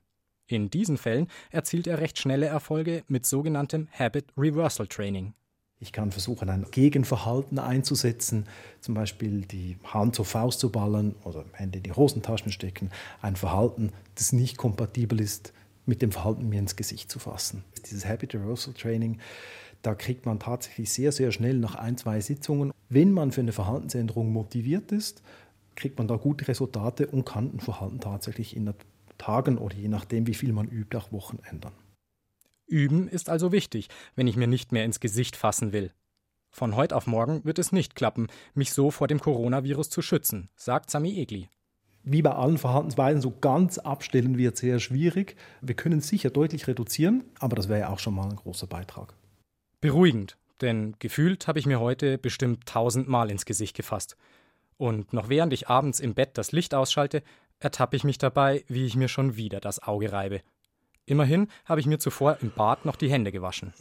In 0.47 0.69
diesen 0.69 0.97
Fällen 0.97 1.27
erzielt 1.51 1.87
er 1.87 1.99
recht 1.99 2.19
schnelle 2.19 2.47
Erfolge 2.47 3.03
mit 3.07 3.25
sogenanntem 3.25 3.87
Habit 3.91 4.25
Reversal 4.37 4.87
Training. 4.87 5.33
Ich 5.79 5.91
kann 5.91 6.11
versuchen, 6.11 6.49
ein 6.49 6.65
Gegenverhalten 6.71 7.59
einzusetzen, 7.59 8.45
zum 8.79 8.93
Beispiel 8.93 9.41
die 9.41 9.77
Hand 9.83 10.15
zur 10.15 10.25
Faust 10.25 10.59
zu 10.59 10.71
ballern 10.71 11.15
oder 11.23 11.45
Hände 11.53 11.79
in 11.79 11.83
die 11.83 11.91
Hosentaschen 11.91 12.51
stecken. 12.51 12.89
Ein 13.21 13.35
Verhalten, 13.35 13.91
das 14.15 14.31
nicht 14.31 14.57
kompatibel 14.57 15.19
ist 15.19 15.53
mit 15.85 16.01
dem 16.01 16.11
Verhalten, 16.11 16.47
mir 16.47 16.59
ins 16.59 16.77
Gesicht 16.77 17.11
zu 17.11 17.19
fassen. 17.19 17.65
Dieses 17.85 18.05
Habit 18.05 18.35
Reversal 18.35 18.73
Training 18.73 19.19
da 19.83 19.95
kriegt 19.95 20.25
man 20.25 20.39
tatsächlich 20.39 20.91
sehr, 20.91 21.11
sehr 21.11 21.31
schnell 21.31 21.57
nach 21.57 21.75
ein, 21.75 21.97
zwei 21.97 22.21
Sitzungen, 22.21 22.71
wenn 22.89 23.11
man 23.11 23.31
für 23.33 23.41
eine 23.41 23.51
Verhaltensänderung 23.51 24.31
motiviert 24.31 24.93
ist, 24.93 25.21
kriegt 25.75 25.97
man 25.97 26.07
da 26.07 26.15
gute 26.15 26.47
Resultate 26.47 27.07
und 27.07 27.25
kann 27.25 27.51
ein 27.53 27.59
Verhalten 27.59 27.99
tatsächlich 27.99 28.55
in 28.55 28.65
Tagen 29.23 29.57
oder 29.57 29.75
je 29.75 29.87
nachdem, 29.87 30.27
wie 30.27 30.33
viel 30.33 30.51
man 30.51 30.67
übt, 30.67 30.97
auch 30.97 31.13
Wochen 31.13 31.39
ändern. 31.49 31.73
Üben 32.67 33.07
ist 33.07 33.29
also 33.29 33.51
wichtig, 33.53 33.87
wenn 34.15 34.27
ich 34.27 34.35
mir 34.35 34.47
nicht 34.47 34.73
mehr 34.73 34.83
ins 34.83 34.99
Gesicht 34.99 35.37
fassen 35.37 35.71
will. 35.71 35.91
Von 36.51 36.75
heute 36.75 36.95
auf 36.95 37.07
morgen 37.07 37.43
wird 37.45 37.57
es 37.57 37.71
nicht 37.71 37.95
klappen, 37.95 38.27
mich 38.53 38.73
so 38.73 38.91
vor 38.91 39.07
dem 39.07 39.19
Coronavirus 39.19 39.89
zu 39.89 40.01
schützen, 40.01 40.49
sagt 40.55 40.91
Sami 40.91 41.17
Egli. 41.17 41.47
Wie 42.03 42.21
bei 42.21 42.31
allen 42.31 42.57
Verhaltensweisen, 42.57 43.21
so 43.21 43.31
ganz 43.31 43.77
abstellen 43.77 44.37
wird 44.37 44.57
sehr 44.57 44.79
schwierig. 44.79 45.37
Wir 45.61 45.75
können 45.75 45.99
es 45.99 46.09
sicher 46.09 46.29
deutlich 46.29 46.67
reduzieren, 46.67 47.23
aber 47.39 47.55
das 47.55 47.69
wäre 47.69 47.79
ja 47.79 47.89
auch 47.89 47.99
schon 47.99 48.15
mal 48.15 48.29
ein 48.29 48.35
großer 48.35 48.67
Beitrag. 48.67 49.13
Beruhigend, 49.79 50.37
denn 50.59 50.95
gefühlt 50.99 51.47
habe 51.47 51.59
ich 51.59 51.65
mir 51.65 51.79
heute 51.79 52.17
bestimmt 52.17 52.65
tausendmal 52.65 53.31
ins 53.31 53.45
Gesicht 53.45 53.77
gefasst. 53.77 54.17
Und 54.77 55.13
noch 55.13 55.29
während 55.29 55.53
ich 55.53 55.69
abends 55.69 56.01
im 56.01 56.13
Bett 56.13 56.37
das 56.37 56.51
Licht 56.51 56.73
ausschalte, 56.73 57.23
ertappe 57.63 57.95
ich 57.95 58.03
mich 58.03 58.17
dabei, 58.17 58.63
wie 58.67 58.85
ich 58.85 58.95
mir 58.95 59.07
schon 59.07 59.35
wieder 59.35 59.59
das 59.59 59.81
Auge 59.81 60.11
reibe. 60.11 60.41
Immerhin 61.05 61.47
habe 61.65 61.81
ich 61.81 61.85
mir 61.87 61.99
zuvor 61.99 62.37
im 62.41 62.51
Bad 62.51 62.85
noch 62.85 62.95
die 62.95 63.11
Hände 63.11 63.31
gewaschen. 63.31 63.73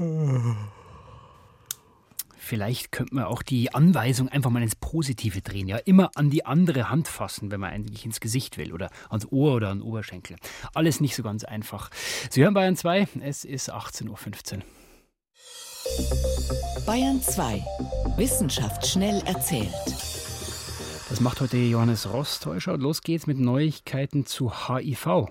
Vielleicht 2.36 2.90
könnte 2.90 3.14
man 3.14 3.24
auch 3.24 3.42
die 3.42 3.72
Anweisung 3.72 4.28
einfach 4.28 4.50
mal 4.50 4.62
ins 4.62 4.74
Positive 4.74 5.42
drehen. 5.42 5.68
Ja, 5.68 5.76
immer 5.76 6.10
an 6.16 6.28
die 6.28 6.44
andere 6.44 6.90
Hand 6.90 7.06
fassen, 7.06 7.52
wenn 7.52 7.60
man 7.60 7.70
eigentlich 7.70 8.04
ins 8.04 8.18
Gesicht 8.18 8.58
will 8.58 8.72
oder 8.72 8.90
ans 9.10 9.26
Ohr 9.30 9.54
oder 9.54 9.68
an 9.68 9.78
den 9.78 9.86
Oberschenkel. 9.86 10.36
Alles 10.74 11.00
nicht 11.00 11.14
so 11.14 11.22
ganz 11.22 11.44
einfach. 11.44 11.90
Sie 12.30 12.42
hören 12.42 12.54
Bayern 12.54 12.76
2, 12.76 13.06
es 13.20 13.44
ist 13.44 13.72
18.15 13.72 14.56
Uhr. 14.56 14.62
Bayern 16.84 17.22
2. 17.22 17.64
Wissenschaft 18.16 18.86
schnell 18.88 19.22
erzählt. 19.24 19.72
Das 21.12 21.20
macht 21.20 21.42
heute 21.42 21.58
Johannes 21.58 22.10
Rostäuscher. 22.10 22.78
Los 22.78 23.02
geht's 23.02 23.26
mit 23.26 23.38
Neuigkeiten 23.38 24.24
zu 24.24 24.50
HIV. 24.50 25.26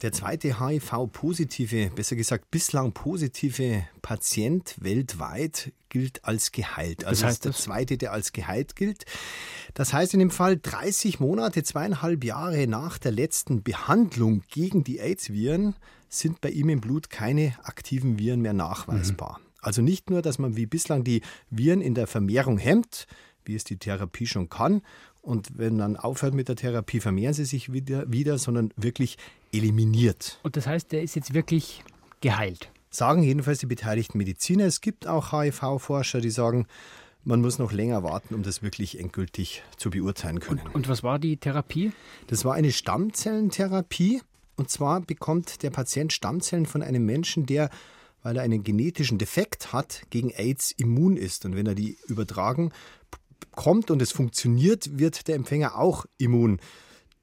Der 0.00 0.12
zweite 0.12 0.60
HIV-positive, 0.60 1.90
besser 1.90 2.14
gesagt 2.14 2.52
bislang 2.52 2.92
positive 2.92 3.82
Patient 4.00 4.76
weltweit 4.78 5.72
gilt 5.88 6.24
als 6.24 6.52
geheilt. 6.52 7.04
Also 7.04 7.22
das 7.22 7.30
heißt 7.30 7.44
der 7.46 7.52
zweite, 7.52 7.98
der 7.98 8.12
als 8.12 8.32
geheilt 8.32 8.76
gilt. 8.76 9.06
Das 9.74 9.92
heißt 9.92 10.14
in 10.14 10.20
dem 10.20 10.30
Fall 10.30 10.56
30 10.56 11.18
Monate, 11.18 11.64
zweieinhalb 11.64 12.22
Jahre 12.22 12.68
nach 12.68 12.96
der 12.96 13.10
letzten 13.10 13.64
Behandlung 13.64 14.44
gegen 14.48 14.84
die 14.84 15.00
AIDS-Viren 15.00 15.74
sind 16.08 16.40
bei 16.40 16.50
ihm 16.50 16.68
im 16.68 16.80
Blut 16.80 17.10
keine 17.10 17.54
aktiven 17.64 18.20
Viren 18.20 18.40
mehr 18.40 18.52
nachweisbar. 18.52 19.40
Mhm. 19.40 19.48
Also 19.62 19.82
nicht 19.82 20.10
nur, 20.10 20.22
dass 20.22 20.38
man 20.38 20.54
wie 20.54 20.66
bislang 20.66 21.02
die 21.02 21.22
Viren 21.50 21.80
in 21.80 21.94
der 21.94 22.06
Vermehrung 22.06 22.56
hemmt, 22.56 23.08
wie 23.48 23.56
es 23.56 23.64
die 23.64 23.78
Therapie 23.78 24.26
schon 24.26 24.48
kann, 24.48 24.82
und 25.22 25.58
wenn 25.58 25.76
man 25.76 25.96
aufhört 25.96 26.34
mit 26.34 26.48
der 26.48 26.56
Therapie, 26.56 27.00
vermehren 27.00 27.34
sie 27.34 27.44
sich 27.44 27.72
wieder, 27.72 28.10
wieder, 28.10 28.38
sondern 28.38 28.72
wirklich 28.76 29.18
eliminiert. 29.52 30.38
Und 30.42 30.56
das 30.56 30.66
heißt, 30.66 30.92
der 30.92 31.02
ist 31.02 31.16
jetzt 31.16 31.34
wirklich 31.34 31.82
geheilt? 32.20 32.70
Sagen 32.90 33.22
jedenfalls 33.22 33.58
die 33.58 33.66
beteiligten 33.66 34.18
Mediziner. 34.18 34.64
Es 34.64 34.80
gibt 34.80 35.06
auch 35.06 35.32
HIV-Forscher, 35.32 36.20
die 36.20 36.30
sagen, 36.30 36.66
man 37.24 37.40
muss 37.40 37.58
noch 37.58 37.72
länger 37.72 38.02
warten, 38.02 38.34
um 38.34 38.42
das 38.42 38.62
wirklich 38.62 38.98
endgültig 38.98 39.62
zu 39.76 39.90
beurteilen 39.90 40.40
können. 40.40 40.60
Und, 40.60 40.74
und 40.74 40.88
was 40.88 41.02
war 41.02 41.18
die 41.18 41.36
Therapie? 41.36 41.92
Das 42.28 42.44
war 42.44 42.54
eine 42.54 42.72
Stammzellentherapie. 42.72 44.22
Und 44.56 44.70
zwar 44.70 45.00
bekommt 45.00 45.62
der 45.62 45.70
Patient 45.70 46.12
Stammzellen 46.12 46.66
von 46.66 46.82
einem 46.82 47.04
Menschen, 47.04 47.46
der 47.46 47.70
weil 48.22 48.36
er 48.36 48.42
einen 48.42 48.64
genetischen 48.64 49.18
Defekt 49.18 49.72
hat, 49.72 50.02
gegen 50.10 50.30
AIDS 50.30 50.72
immun 50.72 51.16
ist. 51.16 51.44
Und 51.44 51.54
wenn 51.54 51.66
er 51.66 51.74
die 51.74 51.96
übertragen 52.08 52.72
kommt 53.52 53.90
und 53.90 54.02
es 54.02 54.12
funktioniert, 54.12 54.98
wird 54.98 55.28
der 55.28 55.36
Empfänger 55.36 55.76
auch 55.76 56.06
immun. 56.18 56.60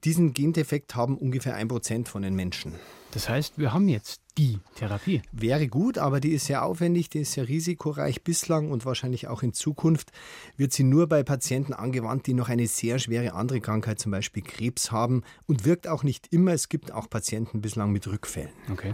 Diesen 0.04 0.34
Gendefekt 0.34 0.94
haben 0.94 1.16
ungefähr 1.18 1.56
ein 1.56 1.68
Prozent 1.68 2.08
von 2.08 2.22
den 2.22 2.34
Menschen. 2.34 2.74
Das 3.10 3.28
heißt, 3.28 3.58
wir 3.58 3.72
haben 3.72 3.88
jetzt 3.88 4.20
die 4.36 4.58
Therapie. 4.74 5.22
Wäre 5.32 5.68
gut, 5.68 5.96
aber 5.96 6.20
die 6.20 6.32
ist 6.32 6.46
sehr 6.46 6.64
aufwendig, 6.64 7.08
die 7.08 7.20
ist 7.20 7.32
sehr 7.32 7.48
risikoreich 7.48 8.22
bislang 8.22 8.70
und 8.70 8.84
wahrscheinlich 8.84 9.28
auch 9.28 9.42
in 9.42 9.54
Zukunft 9.54 10.12
wird 10.56 10.72
sie 10.72 10.84
nur 10.84 11.08
bei 11.08 11.22
Patienten 11.22 11.72
angewandt, 11.72 12.26
die 12.26 12.34
noch 12.34 12.50
eine 12.50 12.66
sehr 12.66 12.98
schwere 12.98 13.32
andere 13.32 13.60
Krankheit, 13.60 13.98
zum 13.98 14.12
Beispiel 14.12 14.42
Krebs 14.42 14.92
haben 14.92 15.22
und 15.46 15.64
wirkt 15.64 15.88
auch 15.88 16.02
nicht 16.02 16.32
immer. 16.32 16.52
Es 16.52 16.68
gibt 16.68 16.92
auch 16.92 17.08
Patienten 17.08 17.62
bislang 17.62 17.90
mit 17.90 18.06
Rückfällen. 18.06 18.52
Okay. 18.70 18.92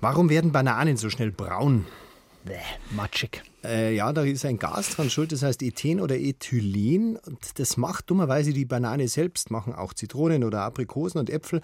Warum 0.00 0.28
werden 0.28 0.52
Bananen 0.52 0.96
so 0.96 1.10
schnell 1.10 1.32
braun? 1.32 1.86
Bäh, 2.44 2.60
matschig. 2.90 3.42
Äh, 3.64 3.94
ja, 3.94 4.12
da 4.12 4.22
ist 4.22 4.44
ein 4.44 4.58
Gas 4.58 4.90
dran 4.90 5.08
schuld, 5.08 5.32
das 5.32 5.42
heißt 5.42 5.62
Ethen 5.62 6.00
oder 6.00 6.18
Ethylen. 6.18 7.16
Und 7.16 7.58
das 7.58 7.76
macht 7.76 8.10
dummerweise 8.10 8.52
die 8.52 8.66
Banane 8.66 9.08
selbst, 9.08 9.50
machen 9.50 9.74
auch 9.74 9.94
Zitronen 9.94 10.44
oder 10.44 10.60
Aprikosen 10.60 11.18
und 11.20 11.30
Äpfel. 11.30 11.62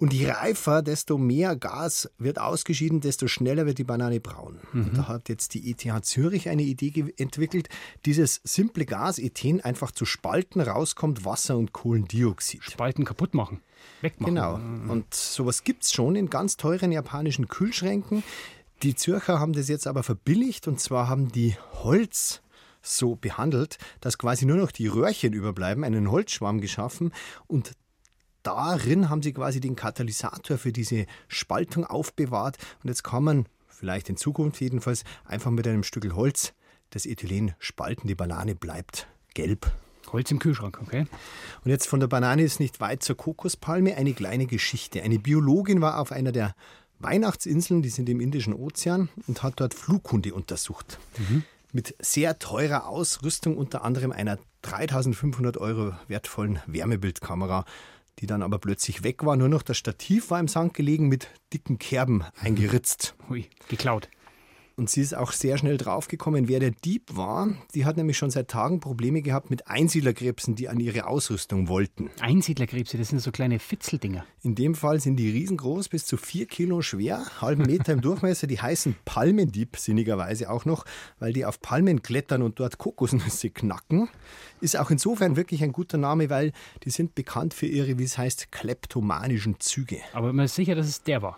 Und 0.00 0.14
je 0.14 0.30
reifer, 0.30 0.80
desto 0.80 1.18
mehr 1.18 1.56
Gas 1.56 2.10
wird 2.16 2.38
ausgeschieden, 2.38 3.00
desto 3.00 3.28
schneller 3.28 3.66
wird 3.66 3.76
die 3.76 3.84
Banane 3.84 4.18
braun. 4.18 4.58
Mhm. 4.72 4.84
Und 4.84 4.96
da 4.96 5.08
hat 5.08 5.28
jetzt 5.28 5.52
die 5.52 5.70
ETH 5.70 6.04
Zürich 6.06 6.48
eine 6.48 6.62
Idee 6.62 7.12
entwickelt, 7.18 7.68
dieses 8.06 8.40
simple 8.42 8.86
Gas 8.86 9.18
Ethen 9.18 9.60
einfach 9.60 9.90
zu 9.90 10.06
spalten, 10.06 10.62
rauskommt 10.62 11.26
Wasser 11.26 11.58
und 11.58 11.72
Kohlendioxid. 11.72 12.64
Spalten 12.64 13.04
kaputt 13.04 13.34
machen. 13.34 13.60
Wegmachen. 14.00 14.34
Genau. 14.34 14.56
Mhm. 14.56 14.90
Und 14.90 15.14
sowas 15.14 15.64
gibt 15.64 15.84
es 15.84 15.92
schon 15.92 16.16
in 16.16 16.30
ganz 16.30 16.56
teuren 16.56 16.92
japanischen 16.92 17.48
Kühlschränken. 17.48 18.22
Die 18.82 18.94
Zürcher 18.94 19.38
haben 19.38 19.52
das 19.52 19.68
jetzt 19.68 19.86
aber 19.86 20.02
verbilligt 20.02 20.66
und 20.66 20.80
zwar 20.80 21.06
haben 21.06 21.30
die 21.30 21.54
Holz 21.82 22.40
so 22.80 23.14
behandelt, 23.14 23.76
dass 24.00 24.16
quasi 24.16 24.46
nur 24.46 24.56
noch 24.56 24.72
die 24.72 24.86
Röhrchen 24.86 25.34
überbleiben, 25.34 25.84
einen 25.84 26.10
Holzschwamm 26.10 26.62
geschaffen 26.62 27.12
und 27.46 27.72
darin 28.42 29.10
haben 29.10 29.20
sie 29.22 29.34
quasi 29.34 29.60
den 29.60 29.76
Katalysator 29.76 30.56
für 30.56 30.72
diese 30.72 31.04
Spaltung 31.28 31.84
aufbewahrt 31.84 32.56
und 32.82 32.88
jetzt 32.88 33.04
kann 33.04 33.22
man, 33.22 33.46
vielleicht 33.66 34.08
in 34.08 34.16
Zukunft 34.16 34.62
jedenfalls, 34.62 35.04
einfach 35.26 35.50
mit 35.50 35.68
einem 35.68 35.82
Stück 35.82 36.10
Holz 36.14 36.54
das 36.88 37.04
Ethylen 37.04 37.54
spalten, 37.58 38.08
die 38.08 38.14
Banane 38.14 38.54
bleibt 38.54 39.08
gelb. 39.34 39.70
Holz 40.12 40.30
im 40.30 40.38
Kühlschrank, 40.38 40.78
okay. 40.82 41.06
Und 41.64 41.70
jetzt 41.70 41.86
von 41.86 42.00
der 42.00 42.08
Banane 42.08 42.42
ist 42.42 42.58
nicht 42.58 42.80
weit 42.80 43.02
zur 43.02 43.16
Kokospalme 43.16 43.96
eine 43.96 44.12
kleine 44.12 44.46
Geschichte. 44.46 45.02
Eine 45.02 45.18
Biologin 45.18 45.80
war 45.80 46.00
auf 46.00 46.10
einer 46.10 46.32
der 46.32 46.54
Weihnachtsinseln, 47.00 47.82
die 47.82 47.88
sind 47.88 48.08
im 48.08 48.20
Indischen 48.20 48.54
Ozean 48.54 49.08
und 49.26 49.42
hat 49.42 49.54
dort 49.56 49.74
Flughunde 49.74 50.34
untersucht. 50.34 50.98
Mhm. 51.18 51.44
Mit 51.72 51.94
sehr 52.00 52.38
teurer 52.38 52.86
Ausrüstung, 52.86 53.56
unter 53.56 53.84
anderem 53.84 54.12
einer 54.12 54.38
3500 54.62 55.56
Euro 55.56 55.94
wertvollen 56.08 56.60
Wärmebildkamera, 56.66 57.64
die 58.18 58.26
dann 58.26 58.42
aber 58.42 58.58
plötzlich 58.58 59.02
weg 59.02 59.24
war. 59.24 59.36
Nur 59.36 59.48
noch 59.48 59.62
das 59.62 59.78
Stativ 59.78 60.30
war 60.30 60.40
im 60.40 60.48
Sand 60.48 60.74
gelegen, 60.74 61.08
mit 61.08 61.28
dicken 61.52 61.78
Kerben 61.78 62.24
eingeritzt. 62.40 63.14
Hui, 63.28 63.48
geklaut. 63.68 64.08
Und 64.80 64.88
sie 64.88 65.02
ist 65.02 65.14
auch 65.14 65.32
sehr 65.32 65.58
schnell 65.58 65.76
draufgekommen, 65.76 66.48
wer 66.48 66.58
der 66.58 66.70
Dieb 66.70 67.14
war. 67.14 67.50
Die 67.74 67.84
hat 67.84 67.98
nämlich 67.98 68.16
schon 68.16 68.30
seit 68.30 68.48
Tagen 68.48 68.80
Probleme 68.80 69.20
gehabt 69.20 69.50
mit 69.50 69.68
Einsiedlerkrebsen, 69.68 70.54
die 70.54 70.70
an 70.70 70.80
ihre 70.80 71.06
Ausrüstung 71.06 71.68
wollten. 71.68 72.08
Einsiedlerkrebse, 72.18 72.96
das 72.96 73.08
sind 73.08 73.18
so 73.18 73.30
kleine 73.30 73.58
Fitzeldinger. 73.58 74.24
In 74.42 74.54
dem 74.54 74.74
Fall 74.74 74.98
sind 74.98 75.16
die 75.16 75.28
riesengroß, 75.28 75.90
bis 75.90 76.06
zu 76.06 76.16
vier 76.16 76.46
Kilo 76.46 76.80
schwer, 76.80 77.26
halben 77.42 77.64
Meter 77.64 77.92
im 77.92 78.00
Durchmesser. 78.00 78.46
Die 78.46 78.58
heißen 78.58 78.96
Palmendieb 79.04 79.76
sinnigerweise 79.76 80.48
auch 80.48 80.64
noch, 80.64 80.86
weil 81.18 81.34
die 81.34 81.44
auf 81.44 81.60
Palmen 81.60 82.00
klettern 82.00 82.40
und 82.40 82.58
dort 82.58 82.78
Kokosnüsse 82.78 83.50
knacken. 83.50 84.08
Ist 84.62 84.78
auch 84.78 84.90
insofern 84.90 85.36
wirklich 85.36 85.62
ein 85.62 85.72
guter 85.72 85.98
Name, 85.98 86.30
weil 86.30 86.52
die 86.84 86.90
sind 86.90 87.14
bekannt 87.14 87.52
für 87.52 87.66
ihre, 87.66 87.98
wie 87.98 88.04
es 88.04 88.16
heißt, 88.16 88.50
kleptomanischen 88.50 89.60
Züge. 89.60 89.98
Aber 90.14 90.32
man 90.32 90.46
ist 90.46 90.54
sicher, 90.54 90.74
dass 90.74 90.86
es 90.86 91.02
der 91.02 91.20
war. 91.20 91.36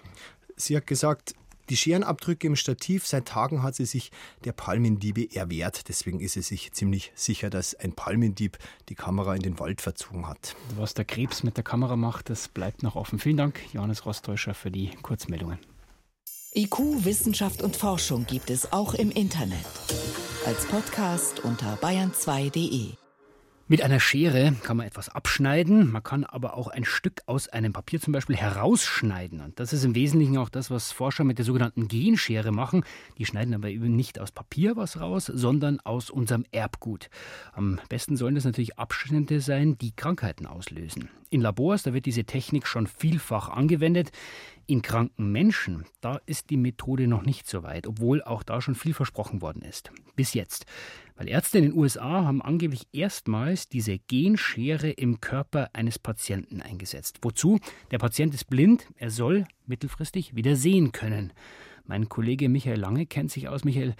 Sie 0.54 0.76
hat 0.76 0.86
gesagt, 0.86 1.34
die 1.72 1.76
Scherenabdrücke 1.78 2.46
im 2.46 2.54
Stativ, 2.54 3.06
seit 3.06 3.26
Tagen 3.26 3.62
hat 3.62 3.74
sie 3.74 3.86
sich 3.86 4.10
der 4.44 4.52
Palmendiebe 4.52 5.34
erwehrt. 5.34 5.88
Deswegen 5.88 6.20
ist 6.20 6.34
sie 6.34 6.42
sich 6.42 6.70
ziemlich 6.72 7.12
sicher, 7.14 7.48
dass 7.48 7.74
ein 7.74 7.94
Palmendieb 7.94 8.58
die 8.90 8.94
Kamera 8.94 9.34
in 9.34 9.40
den 9.40 9.58
Wald 9.58 9.80
verzogen 9.80 10.28
hat. 10.28 10.54
Was 10.76 10.92
der 10.92 11.06
Krebs 11.06 11.42
mit 11.42 11.56
der 11.56 11.64
Kamera 11.64 11.96
macht, 11.96 12.28
das 12.28 12.48
bleibt 12.48 12.82
noch 12.82 12.94
offen. 12.94 13.18
Vielen 13.18 13.38
Dank, 13.38 13.58
Johannes 13.72 14.04
Rostäuscher, 14.04 14.52
für 14.52 14.70
die 14.70 14.90
Kurzmeldungen. 15.00 15.58
IQ, 16.54 17.06
Wissenschaft 17.06 17.62
und 17.62 17.74
Forschung 17.74 18.26
gibt 18.26 18.50
es 18.50 18.70
auch 18.70 18.92
im 18.92 19.10
Internet. 19.10 19.64
Als 20.44 20.66
Podcast 20.66 21.40
unter 21.40 21.76
bayern2.de. 21.76 23.01
Mit 23.68 23.80
einer 23.80 24.00
Schere 24.00 24.54
kann 24.64 24.76
man 24.76 24.86
etwas 24.86 25.08
abschneiden, 25.08 25.90
man 25.90 26.02
kann 26.02 26.24
aber 26.24 26.56
auch 26.56 26.68
ein 26.68 26.84
Stück 26.84 27.22
aus 27.26 27.48
einem 27.48 27.72
Papier 27.72 28.00
zum 28.00 28.12
Beispiel 28.12 28.36
herausschneiden. 28.36 29.40
Und 29.40 29.60
das 29.60 29.72
ist 29.72 29.84
im 29.84 29.94
Wesentlichen 29.94 30.36
auch 30.36 30.48
das, 30.48 30.70
was 30.70 30.90
Forscher 30.90 31.24
mit 31.24 31.38
der 31.38 31.44
sogenannten 31.44 31.86
Genschere 31.86 32.50
machen. 32.50 32.84
Die 33.18 33.24
schneiden 33.24 33.54
aber 33.54 33.68
eben 33.68 33.94
nicht 33.94 34.18
aus 34.18 34.32
Papier 34.32 34.76
was 34.76 35.00
raus, 35.00 35.26
sondern 35.26 35.80
aus 35.80 36.10
unserem 36.10 36.44
Erbgut. 36.50 37.08
Am 37.52 37.80
besten 37.88 38.16
sollen 38.16 38.34
das 38.34 38.44
natürlich 38.44 38.78
Abschnitte 38.78 39.40
sein, 39.40 39.78
die 39.78 39.94
Krankheiten 39.94 40.46
auslösen. 40.46 41.08
In 41.32 41.40
Labors, 41.40 41.82
da 41.82 41.94
wird 41.94 42.04
diese 42.04 42.24
Technik 42.24 42.66
schon 42.66 42.86
vielfach 42.86 43.48
angewendet. 43.48 44.12
In 44.66 44.82
kranken 44.82 45.32
Menschen, 45.32 45.86
da 46.02 46.20
ist 46.26 46.50
die 46.50 46.58
Methode 46.58 47.06
noch 47.06 47.22
nicht 47.22 47.48
so 47.48 47.62
weit, 47.62 47.86
obwohl 47.86 48.22
auch 48.22 48.42
da 48.42 48.60
schon 48.60 48.74
viel 48.74 48.92
versprochen 48.92 49.40
worden 49.40 49.62
ist. 49.62 49.90
Bis 50.14 50.34
jetzt. 50.34 50.66
Weil 51.16 51.30
Ärzte 51.30 51.56
in 51.56 51.64
den 51.64 51.72
USA 51.72 52.26
haben 52.26 52.42
angeblich 52.42 52.82
erstmals 52.92 53.66
diese 53.66 53.98
Genschere 53.98 54.90
im 54.90 55.22
Körper 55.22 55.70
eines 55.72 55.98
Patienten 55.98 56.60
eingesetzt. 56.60 57.20
Wozu? 57.22 57.60
Der 57.90 57.98
Patient 57.98 58.34
ist 58.34 58.50
blind, 58.50 58.86
er 58.96 59.08
soll 59.08 59.46
mittelfristig 59.64 60.36
wieder 60.36 60.54
sehen 60.54 60.92
können. 60.92 61.32
Mein 61.86 62.10
Kollege 62.10 62.50
Michael 62.50 62.78
Lange 62.78 63.06
kennt 63.06 63.30
sich 63.30 63.48
aus. 63.48 63.64
Michael, 63.64 63.94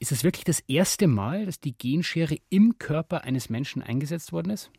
ist 0.00 0.10
es 0.10 0.24
wirklich 0.24 0.42
das 0.42 0.58
erste 0.66 1.06
Mal, 1.06 1.46
dass 1.46 1.60
die 1.60 1.78
Genschere 1.78 2.38
im 2.48 2.76
Körper 2.78 3.22
eines 3.22 3.50
Menschen 3.50 3.82
eingesetzt 3.82 4.32
worden 4.32 4.50
ist? 4.50 4.72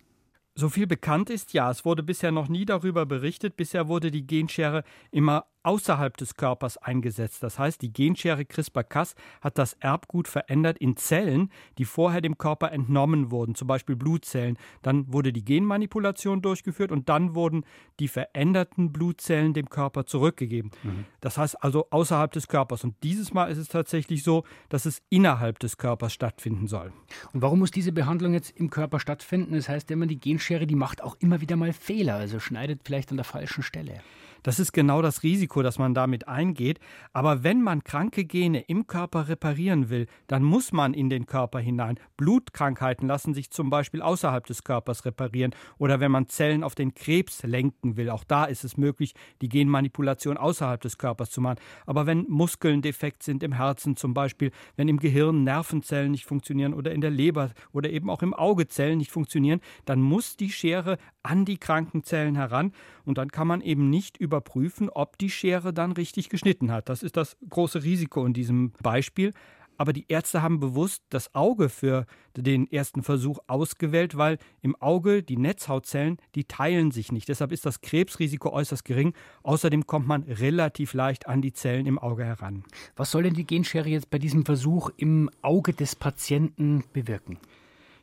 So 0.55 0.69
viel 0.69 0.85
bekannt 0.85 1.31
ist, 1.31 1.53
ja, 1.53 1.71
es 1.71 1.83
wurde 1.83 2.03
bisher 2.03 2.31
noch 2.31 2.47
nie 2.47 2.65
darüber 2.65 3.05
berichtet. 3.07 3.55
Bisher 3.57 3.87
wurde 3.87 4.11
die 4.11 4.27
Genschere 4.27 4.83
immer 5.09 5.47
außerhalb 5.63 6.15
des 6.17 6.35
Körpers 6.35 6.77
eingesetzt. 6.77 7.43
Das 7.43 7.59
heißt, 7.59 7.81
die 7.81 7.91
Genschere 7.91 8.45
CRISPR-Cas 8.45 9.15
hat 9.41 9.57
das 9.57 9.73
Erbgut 9.79 10.27
verändert 10.27 10.77
in 10.77 10.97
Zellen, 10.97 11.49
die 11.77 11.85
vorher 11.85 12.21
dem 12.21 12.37
Körper 12.37 12.71
entnommen 12.71 13.31
wurden, 13.31 13.55
zum 13.55 13.67
Beispiel 13.67 13.95
Blutzellen. 13.95 14.57
Dann 14.81 15.11
wurde 15.11 15.33
die 15.33 15.45
Genmanipulation 15.45 16.41
durchgeführt 16.41 16.91
und 16.91 17.09
dann 17.09 17.35
wurden 17.35 17.65
die 17.99 18.07
veränderten 18.07 18.91
Blutzellen 18.91 19.53
dem 19.53 19.69
Körper 19.69 20.05
zurückgegeben. 20.05 20.71
Mhm. 20.83 21.05
Das 21.21 21.37
heißt 21.37 21.63
also 21.63 21.87
außerhalb 21.89 22.31
des 22.31 22.47
Körpers. 22.47 22.83
Und 22.83 22.95
dieses 23.03 23.33
Mal 23.33 23.45
ist 23.45 23.57
es 23.57 23.67
tatsächlich 23.67 24.23
so, 24.23 24.43
dass 24.69 24.85
es 24.85 25.01
innerhalb 25.09 25.59
des 25.59 25.77
Körpers 25.77 26.13
stattfinden 26.13 26.67
soll. 26.67 26.91
Und 27.33 27.41
warum 27.41 27.59
muss 27.59 27.71
diese 27.71 27.91
Behandlung 27.91 28.33
jetzt 28.33 28.51
im 28.57 28.69
Körper 28.69 28.99
stattfinden? 28.99 29.53
Das 29.53 29.69
heißt 29.69 29.89
immer, 29.91 30.07
die 30.07 30.19
Genschere, 30.19 30.67
die 30.67 30.75
macht 30.75 31.01
auch 31.01 31.15
immer 31.19 31.41
wieder 31.41 31.55
mal 31.55 31.73
Fehler, 31.73 32.15
also 32.15 32.39
schneidet 32.39 32.81
vielleicht 32.83 33.11
an 33.11 33.17
der 33.17 33.23
falschen 33.23 33.63
Stelle. 33.63 34.01
Das 34.43 34.59
ist 34.59 34.73
genau 34.73 35.01
das 35.01 35.23
Risiko, 35.23 35.61
das 35.61 35.79
man 35.79 35.93
damit 35.93 36.27
eingeht. 36.27 36.79
Aber 37.13 37.43
wenn 37.43 37.61
man 37.61 37.83
kranke 37.83 38.25
Gene 38.25 38.59
im 38.61 38.87
Körper 38.87 39.29
reparieren 39.29 39.89
will, 39.89 40.07
dann 40.27 40.43
muss 40.43 40.71
man 40.71 40.93
in 40.93 41.09
den 41.09 41.25
Körper 41.25 41.59
hinein. 41.59 41.97
Blutkrankheiten 42.17 43.07
lassen 43.07 43.33
sich 43.33 43.49
zum 43.51 43.69
Beispiel 43.69 44.01
außerhalb 44.01 44.45
des 44.45 44.63
Körpers 44.63 45.05
reparieren. 45.05 45.55
Oder 45.77 45.99
wenn 45.99 46.11
man 46.11 46.27
Zellen 46.27 46.63
auf 46.63 46.75
den 46.75 46.93
Krebs 46.93 47.43
lenken 47.43 47.95
will, 47.95 48.09
auch 48.09 48.25
da 48.25 48.45
ist 48.45 48.63
es 48.63 48.77
möglich, 48.77 49.13
die 49.41 49.49
Genmanipulation 49.49 50.37
außerhalb 50.37 50.81
des 50.81 50.97
Körpers 50.97 51.31
zu 51.31 51.39
machen. 51.39 51.59
Aber 51.85 52.05
wenn 52.05 52.25
Muskeln 52.27 52.81
defekt 52.81 53.23
sind, 53.23 53.43
im 53.43 53.53
Herzen 53.53 53.95
zum 53.95 54.13
Beispiel, 54.13 54.51
wenn 54.75 54.89
im 54.89 54.99
Gehirn 54.99 55.43
Nervenzellen 55.43 56.11
nicht 56.11 56.25
funktionieren 56.25 56.73
oder 56.73 56.91
in 56.91 57.01
der 57.01 57.11
Leber 57.11 57.51
oder 57.71 57.89
eben 57.89 58.09
auch 58.09 58.21
im 58.21 58.33
Auge 58.33 58.67
Zellen 58.67 58.97
nicht 58.97 59.11
funktionieren, 59.11 59.61
dann 59.85 60.01
muss 60.01 60.35
die 60.35 60.51
Schere 60.51 60.97
an 61.23 61.45
die 61.45 61.57
kranken 61.57 62.03
Zellen 62.03 62.35
heran 62.35 62.73
und 63.05 63.17
dann 63.17 63.31
kann 63.31 63.47
man 63.47 63.61
eben 63.61 63.89
nicht 63.89 64.17
über 64.17 64.33
überprüfen, 64.33 64.89
ob 64.89 65.17
die 65.19 65.29
Schere 65.29 65.73
dann 65.73 65.91
richtig 65.91 66.29
geschnitten 66.29 66.71
hat. 66.71 66.89
Das 66.89 67.03
ist 67.03 67.17
das 67.17 67.37
große 67.47 67.83
Risiko 67.83 68.25
in 68.25 68.33
diesem 68.33 68.71
Beispiel. 68.81 69.31
Aber 69.77 69.91
die 69.91 70.05
Ärzte 70.07 70.43
haben 70.43 70.59
bewusst 70.59 71.03
das 71.09 71.33
Auge 71.33 71.67
für 71.67 72.05
den 72.37 72.71
ersten 72.71 73.01
Versuch 73.01 73.39
ausgewählt, 73.47 74.15
weil 74.17 74.37
im 74.61 74.75
Auge 74.75 75.23
die 75.23 75.37
Netzhautzellen, 75.37 76.17
die 76.35 76.45
teilen 76.45 76.91
sich 76.91 77.11
nicht. 77.11 77.27
Deshalb 77.27 77.51
ist 77.51 77.65
das 77.65 77.81
Krebsrisiko 77.81 78.51
äußerst 78.51 78.85
gering. 78.85 79.13
Außerdem 79.41 79.87
kommt 79.87 80.07
man 80.07 80.23
relativ 80.23 80.93
leicht 80.93 81.27
an 81.27 81.41
die 81.41 81.53
Zellen 81.53 81.87
im 81.87 81.97
Auge 81.97 82.23
heran. 82.23 82.63
Was 82.95 83.09
soll 83.11 83.23
denn 83.23 83.33
die 83.33 83.47
Genschere 83.47 83.89
jetzt 83.89 84.11
bei 84.11 84.19
diesem 84.19 84.45
Versuch 84.45 84.91
im 84.97 85.29
Auge 85.41 85.73
des 85.73 85.95
Patienten 85.95 86.83
bewirken? 86.93 87.39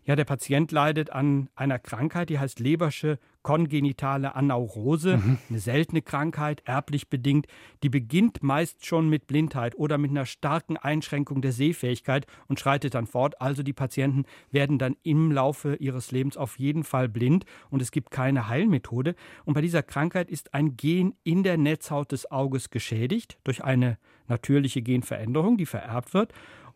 Ja, 0.05 0.17
der 0.17 0.25
Patient 0.25 0.73
leidet 0.73 1.11
an 1.11 1.51
einer 1.55 1.79
Krankheit, 1.79 2.31
die 2.31 2.41
heißt 2.41 2.59
Lebersche 2.59 3.19
kongenitale 3.43 4.35
Anaurose, 4.35 5.17
mhm. 5.17 5.39
eine 5.49 5.59
seltene 5.59 6.03
Krankheit, 6.03 6.63
erblich 6.65 7.09
bedingt. 7.09 7.47
Die 7.83 7.89
beginnt 7.89 8.43
meist 8.43 8.85
schon 8.85 9.09
mit 9.09 9.27
Blindheit 9.27 9.75
oder 9.77 9.99
mit 9.99 10.11
einer 10.11 10.27
starken 10.27 10.77
Einschränkung 10.77 11.41
der 11.41 11.53
Sehfähigkeit 11.53 12.27
und 12.49 12.61
schreitet 12.61 12.95
dann 12.95 13.07
fort. 13.07 13.41
Also 13.41 13.63
die 13.63 13.73
Patienten 13.73 14.25
werden 14.51 14.79
dann 14.79 14.97
im 15.03 15.33
Laufe 15.33 15.77
ihres 15.77 16.13
Lebens 16.13 16.37
auf 16.37 16.59
jeden 16.59 16.85
Fall 16.85 17.09
blind 17.09 17.45
und 17.71 17.81
es 17.81 17.91
gibt 17.91 18.11
keine 18.11 18.49
Heilmethode. 18.49 19.15
Und 19.45 19.55
bei 19.55 19.61
dieser 19.63 19.83
Krankheit 19.83 20.31
ist 20.31 20.55
ein 20.55 20.77
Gen 20.77 21.15
in 21.25 21.43
der 21.43 21.57
Netzhaut 21.57 22.13
des 22.13 22.31
Auges 22.31 22.71
geschädigt 22.71 23.39
durch 23.45 23.65
eine 23.65 23.99
natürliche 24.29 24.81
Genveränderung, 24.81 25.59
die 25.59 25.67
vererbt 25.67 26.15
wird. 26.15 26.33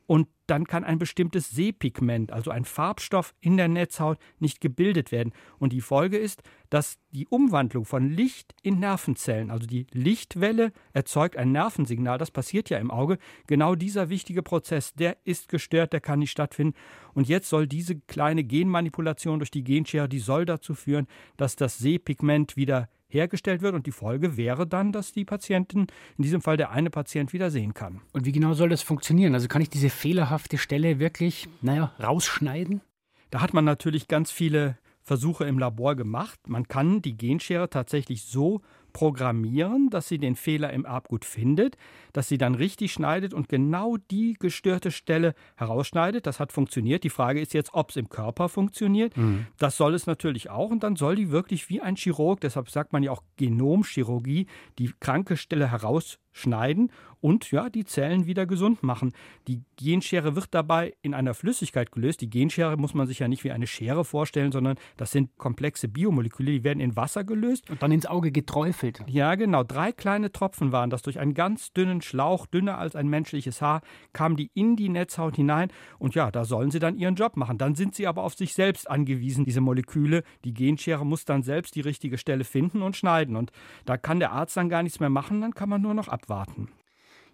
Und 0.06 0.28
dann 0.46 0.66
kann 0.66 0.84
ein 0.84 0.98
bestimmtes 0.98 1.50
Sehpigment, 1.50 2.30
also 2.30 2.50
ein 2.50 2.66
Farbstoff 2.66 3.34
in 3.40 3.56
der 3.56 3.68
Netzhaut, 3.68 4.18
nicht 4.38 4.60
gebildet 4.60 5.10
werden. 5.10 5.32
Und 5.58 5.72
die 5.72 5.80
Folge 5.80 6.18
ist, 6.18 6.42
dass 6.68 6.98
die 7.12 7.26
Umwandlung 7.26 7.86
von 7.86 8.10
Licht 8.10 8.54
in 8.62 8.78
Nervenzellen, 8.78 9.50
also 9.50 9.66
die 9.66 9.86
Lichtwelle 9.92 10.72
erzeugt 10.92 11.36
ein 11.36 11.52
Nervensignal, 11.52 12.18
das 12.18 12.30
passiert 12.30 12.68
ja 12.68 12.78
im 12.78 12.90
Auge. 12.90 13.18
Genau 13.46 13.74
dieser 13.74 14.10
wichtige 14.10 14.42
Prozess, 14.42 14.92
der 14.92 15.16
ist 15.24 15.48
gestört, 15.48 15.94
der 15.94 16.00
kann 16.00 16.18
nicht 16.18 16.32
stattfinden. 16.32 16.74
Und 17.14 17.28
jetzt 17.28 17.48
soll 17.48 17.66
diese 17.66 17.96
kleine 18.00 18.44
Genmanipulation 18.44 19.38
durch 19.38 19.50
die 19.50 19.64
Genschere, 19.64 20.08
die 20.08 20.18
soll 20.18 20.44
dazu 20.44 20.74
führen, 20.74 21.06
dass 21.38 21.56
das 21.56 21.78
Sehpigment 21.78 22.56
wieder 22.56 22.90
hergestellt 23.14 23.62
wird. 23.62 23.74
Und 23.74 23.86
die 23.86 23.92
Folge 23.92 24.36
wäre 24.36 24.66
dann, 24.66 24.92
dass 24.92 25.12
die 25.12 25.24
Patientin, 25.24 25.86
in 26.18 26.22
diesem 26.22 26.42
Fall 26.42 26.56
der 26.56 26.70
eine 26.70 26.90
Patient, 26.90 27.32
wieder 27.32 27.50
sehen 27.50 27.72
kann. 27.72 28.00
Und 28.12 28.26
wie 28.26 28.32
genau 28.32 28.54
soll 28.54 28.68
das 28.68 28.82
funktionieren? 28.82 29.34
Also 29.34 29.48
kann 29.48 29.62
ich 29.62 29.70
diese 29.70 29.90
fehlerhafte 29.90 30.58
Stelle 30.58 30.98
wirklich, 30.98 31.48
naja, 31.62 31.92
rausschneiden? 32.02 32.82
Da 33.30 33.40
hat 33.40 33.54
man 33.54 33.64
natürlich 33.64 34.08
ganz 34.08 34.30
viele 34.30 34.78
Versuche 35.00 35.44
im 35.44 35.58
Labor 35.58 35.96
gemacht. 35.96 36.38
Man 36.48 36.66
kann 36.66 37.02
die 37.02 37.16
Genschere 37.16 37.68
tatsächlich 37.68 38.22
so 38.22 38.62
programmieren, 38.94 39.90
dass 39.90 40.08
sie 40.08 40.18
den 40.18 40.36
Fehler 40.36 40.72
im 40.72 40.86
Erbgut 40.86 41.26
findet, 41.26 41.76
dass 42.14 42.28
sie 42.28 42.38
dann 42.38 42.54
richtig 42.54 42.92
schneidet 42.92 43.34
und 43.34 43.50
genau 43.50 43.98
die 44.10 44.34
gestörte 44.38 44.90
Stelle 44.90 45.34
herausschneidet. 45.56 46.26
Das 46.26 46.40
hat 46.40 46.52
funktioniert. 46.52 47.04
Die 47.04 47.10
Frage 47.10 47.40
ist 47.40 47.52
jetzt, 47.52 47.74
ob 47.74 47.90
es 47.90 47.96
im 47.96 48.08
Körper 48.08 48.48
funktioniert. 48.48 49.14
Mhm. 49.16 49.46
Das 49.58 49.76
soll 49.76 49.94
es 49.94 50.06
natürlich 50.06 50.48
auch. 50.48 50.70
Und 50.70 50.84
dann 50.84 50.96
soll 50.96 51.16
die 51.16 51.30
wirklich 51.30 51.68
wie 51.68 51.82
ein 51.82 51.96
Chirurg, 51.96 52.40
deshalb 52.40 52.70
sagt 52.70 52.94
man 52.94 53.02
ja 53.02 53.10
auch 53.10 53.22
Genomchirurgie, 53.36 54.46
die 54.78 54.92
kranke 55.00 55.36
Stelle 55.36 55.70
herausschneiden 55.70 56.90
und 57.24 57.50
ja, 57.52 57.70
die 57.70 57.86
Zellen 57.86 58.26
wieder 58.26 58.44
gesund 58.44 58.82
machen. 58.82 59.14
Die 59.48 59.62
Genschere 59.76 60.36
wird 60.36 60.48
dabei 60.50 60.92
in 61.00 61.14
einer 61.14 61.32
Flüssigkeit 61.32 61.90
gelöst. 61.90 62.20
Die 62.20 62.28
Genschere 62.28 62.76
muss 62.76 62.92
man 62.92 63.06
sich 63.06 63.20
ja 63.20 63.28
nicht 63.28 63.44
wie 63.44 63.50
eine 63.50 63.66
Schere 63.66 64.04
vorstellen, 64.04 64.52
sondern 64.52 64.76
das 64.98 65.10
sind 65.10 65.38
komplexe 65.38 65.88
Biomoleküle, 65.88 66.52
die 66.52 66.64
werden 66.64 66.80
in 66.80 66.96
Wasser 66.96 67.24
gelöst. 67.24 67.70
Und 67.70 67.82
dann 67.82 67.92
ins 67.92 68.04
Auge 68.04 68.30
geträufelt. 68.30 69.02
Ja, 69.06 69.36
genau. 69.36 69.62
Drei 69.62 69.90
kleine 69.90 70.32
Tropfen 70.32 70.70
waren 70.70 70.90
das. 70.90 71.00
Durch 71.00 71.18
einen 71.18 71.32
ganz 71.32 71.72
dünnen 71.72 72.02
Schlauch, 72.02 72.44
dünner 72.44 72.76
als 72.76 72.94
ein 72.94 73.08
menschliches 73.08 73.62
Haar, 73.62 73.80
kamen 74.12 74.36
die 74.36 74.50
in 74.52 74.76
die 74.76 74.90
Netzhaut 74.90 75.36
hinein. 75.36 75.72
Und 75.98 76.14
ja, 76.14 76.30
da 76.30 76.44
sollen 76.44 76.70
sie 76.70 76.78
dann 76.78 76.98
ihren 76.98 77.14
Job 77.14 77.38
machen. 77.38 77.56
Dann 77.56 77.74
sind 77.74 77.94
sie 77.94 78.06
aber 78.06 78.22
auf 78.22 78.34
sich 78.34 78.52
selbst 78.52 78.90
angewiesen, 78.90 79.46
diese 79.46 79.62
Moleküle. 79.62 80.24
Die 80.44 80.52
Genschere 80.52 81.06
muss 81.06 81.24
dann 81.24 81.42
selbst 81.42 81.74
die 81.74 81.80
richtige 81.80 82.18
Stelle 82.18 82.44
finden 82.44 82.82
und 82.82 82.98
schneiden. 82.98 83.34
Und 83.34 83.50
da 83.86 83.96
kann 83.96 84.18
der 84.18 84.32
Arzt 84.32 84.58
dann 84.58 84.68
gar 84.68 84.82
nichts 84.82 85.00
mehr 85.00 85.08
machen, 85.08 85.40
dann 85.40 85.54
kann 85.54 85.70
man 85.70 85.80
nur 85.80 85.94
noch 85.94 86.08
abwarten. 86.08 86.68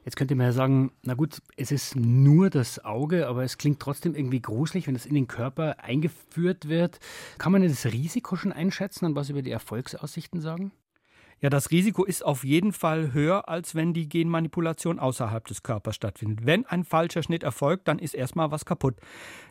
Jetzt 0.04 0.16
könnte 0.16 0.34
man 0.34 0.46
ja 0.46 0.52
sagen, 0.52 0.92
na 1.02 1.14
gut, 1.14 1.42
es 1.56 1.70
ist 1.70 1.94
nur 1.94 2.48
das 2.48 2.84
Auge, 2.84 3.28
aber 3.28 3.44
es 3.44 3.58
klingt 3.58 3.80
trotzdem 3.80 4.14
irgendwie 4.14 4.40
gruselig, 4.40 4.86
wenn 4.86 4.96
es 4.96 5.04
in 5.04 5.14
den 5.14 5.28
Körper 5.28 5.76
eingeführt 5.80 6.68
wird. 6.68 6.98
Kann 7.38 7.52
man 7.52 7.62
das 7.62 7.84
Risiko 7.84 8.36
schon 8.36 8.52
einschätzen 8.52 9.04
und 9.04 9.14
was 9.14 9.28
über 9.28 9.42
die 9.42 9.50
Erfolgsaussichten 9.50 10.40
sagen? 10.40 10.72
Ja, 11.42 11.48
das 11.48 11.70
Risiko 11.70 12.04
ist 12.04 12.22
auf 12.22 12.44
jeden 12.44 12.72
Fall 12.72 13.14
höher, 13.14 13.48
als 13.48 13.74
wenn 13.74 13.94
die 13.94 14.08
Genmanipulation 14.08 14.98
außerhalb 14.98 15.46
des 15.46 15.62
Körpers 15.62 15.96
stattfindet. 15.96 16.44
Wenn 16.44 16.66
ein 16.66 16.84
falscher 16.84 17.22
Schnitt 17.22 17.42
erfolgt, 17.42 17.88
dann 17.88 17.98
ist 17.98 18.14
erstmal 18.14 18.50
was 18.50 18.66
kaputt. 18.66 18.96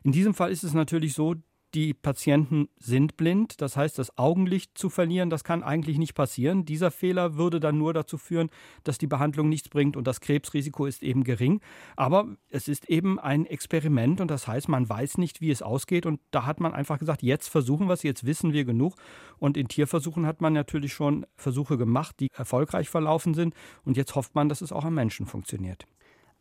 In 0.03 0.11
diesem 0.11 0.35
Fall 0.35 0.51
ist 0.51 0.63
es 0.63 0.73
natürlich 0.73 1.13
so, 1.15 1.35
die 1.73 1.93
Patienten 1.93 2.69
sind 2.77 3.15
blind, 3.15 3.61
das 3.61 3.77
heißt, 3.77 3.99
das 3.99 4.17
Augenlicht 4.17 4.77
zu 4.77 4.89
verlieren, 4.89 5.29
das 5.29 5.43
kann 5.43 5.63
eigentlich 5.63 5.97
nicht 5.97 6.15
passieren. 6.15 6.65
Dieser 6.65 6.89
Fehler 6.89 7.35
würde 7.35 7.59
dann 7.59 7.77
nur 7.77 7.93
dazu 7.93 8.17
führen, 8.17 8.49
dass 8.83 8.97
die 8.97 9.07
Behandlung 9.07 9.49
nichts 9.49 9.69
bringt 9.69 9.95
und 9.95 10.07
das 10.07 10.19
Krebsrisiko 10.21 10.85
ist 10.85 11.03
eben 11.03 11.23
gering. 11.23 11.61
Aber 11.95 12.27
es 12.49 12.67
ist 12.67 12.89
eben 12.89 13.19
ein 13.19 13.45
Experiment 13.45 14.19
und 14.19 14.31
das 14.31 14.47
heißt, 14.47 14.67
man 14.67 14.89
weiß 14.89 15.19
nicht, 15.19 15.41
wie 15.41 15.51
es 15.51 15.61
ausgeht 15.61 16.05
und 16.05 16.19
da 16.31 16.45
hat 16.45 16.59
man 16.59 16.73
einfach 16.73 16.97
gesagt, 16.97 17.21
jetzt 17.21 17.49
versuchen 17.49 17.87
wir 17.87 17.93
es, 17.93 18.03
jetzt 18.03 18.25
wissen 18.25 18.51
wir 18.53 18.65
genug. 18.65 18.95
Und 19.37 19.55
in 19.55 19.67
Tierversuchen 19.67 20.25
hat 20.25 20.41
man 20.41 20.53
natürlich 20.53 20.93
schon 20.93 21.25
Versuche 21.35 21.77
gemacht, 21.77 22.15
die 22.19 22.29
erfolgreich 22.33 22.89
verlaufen 22.89 23.33
sind 23.33 23.53
und 23.83 23.95
jetzt 23.95 24.15
hofft 24.15 24.33
man, 24.33 24.49
dass 24.49 24.61
es 24.61 24.71
auch 24.71 24.85
am 24.85 24.95
Menschen 24.95 25.27
funktioniert. 25.27 25.85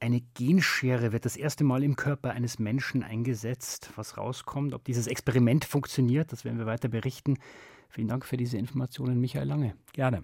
Eine 0.00 0.20
Genschere 0.20 1.12
wird 1.12 1.24
das 1.24 1.36
erste 1.36 1.64
Mal 1.64 1.82
im 1.82 1.96
Körper 1.96 2.30
eines 2.30 2.60
Menschen 2.60 3.02
eingesetzt. 3.02 3.90
Was 3.96 4.16
rauskommt, 4.16 4.72
ob 4.72 4.84
dieses 4.84 5.08
Experiment 5.08 5.64
funktioniert, 5.64 6.30
das 6.30 6.44
werden 6.44 6.58
wir 6.58 6.66
weiter 6.66 6.88
berichten. 6.88 7.38
Vielen 7.88 8.06
Dank 8.06 8.24
für 8.24 8.36
diese 8.36 8.58
Informationen, 8.58 9.20
Michael 9.20 9.48
Lange. 9.48 9.74
Gerne. 9.92 10.22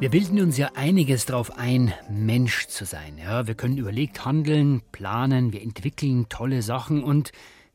Wir 0.00 0.08
bilden 0.08 0.40
uns 0.40 0.56
ja 0.56 0.70
einiges 0.76 1.26
darauf 1.26 1.58
ein, 1.58 1.92
Mensch 2.08 2.68
zu 2.68 2.86
sein. 2.86 3.18
Ja, 3.18 3.46
wir 3.46 3.54
können 3.54 3.76
überlegt 3.76 4.24
handeln, 4.24 4.80
planen, 4.92 5.52
wir 5.52 5.60
entwickeln 5.60 6.24
tolle 6.30 6.62
Sachen 6.62 7.04
und 7.04 7.32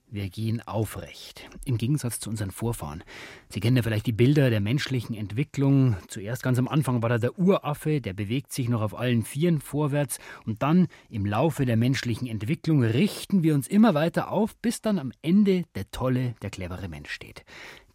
wir 0.10 0.30
gehen 0.30 0.60
aufrecht. 0.68 1.48
Im 1.66 1.78
Gegensatz 1.78 2.20
zu 2.20 2.32
unseren 2.32 2.50
Vorfahren. 2.50 3.04
Sie 3.50 3.60
kennen 3.60 3.78
ja 3.78 3.84
vielleicht 3.84 4.08
die 4.08 4.12
Bilder 4.12 4.50
der 4.50 4.60
menschlichen 4.60 5.16
Entwicklung. 5.16 5.98
Zuerst 6.08 6.42
ganz 6.42 6.58
am 6.58 6.68
Anfang 6.68 7.04
war 7.04 7.10
da 7.10 7.20
der 7.20 7.38
Uraffe, 7.38 8.02
der 8.02 8.14
bewegt 8.14 8.52
sich 8.52 8.70
noch 8.70 8.82
auf 8.82 8.98
allen 8.98 9.22
Vieren 9.22 9.62
vorwärts. 9.62 10.18
Und 10.48 10.64
dann 10.64 10.88
im 11.12 11.28
Laufe 11.28 11.68
der 11.68 11.78
menschlichen 11.78 12.28
Entwicklung 12.28 12.82
richten 12.82 13.44
wir 13.44 13.54
uns 13.54 13.68
immer 13.68 13.94
weiter 13.94 14.32
auf, 14.32 14.56
bis 14.56 14.82
dann 14.82 14.98
am 14.98 15.12
Ende 15.22 15.66
der 15.76 15.92
tolle, 15.92 16.34
der 16.42 16.50
clevere 16.50 16.90
Mensch 16.90 17.12
steht. 17.12 17.46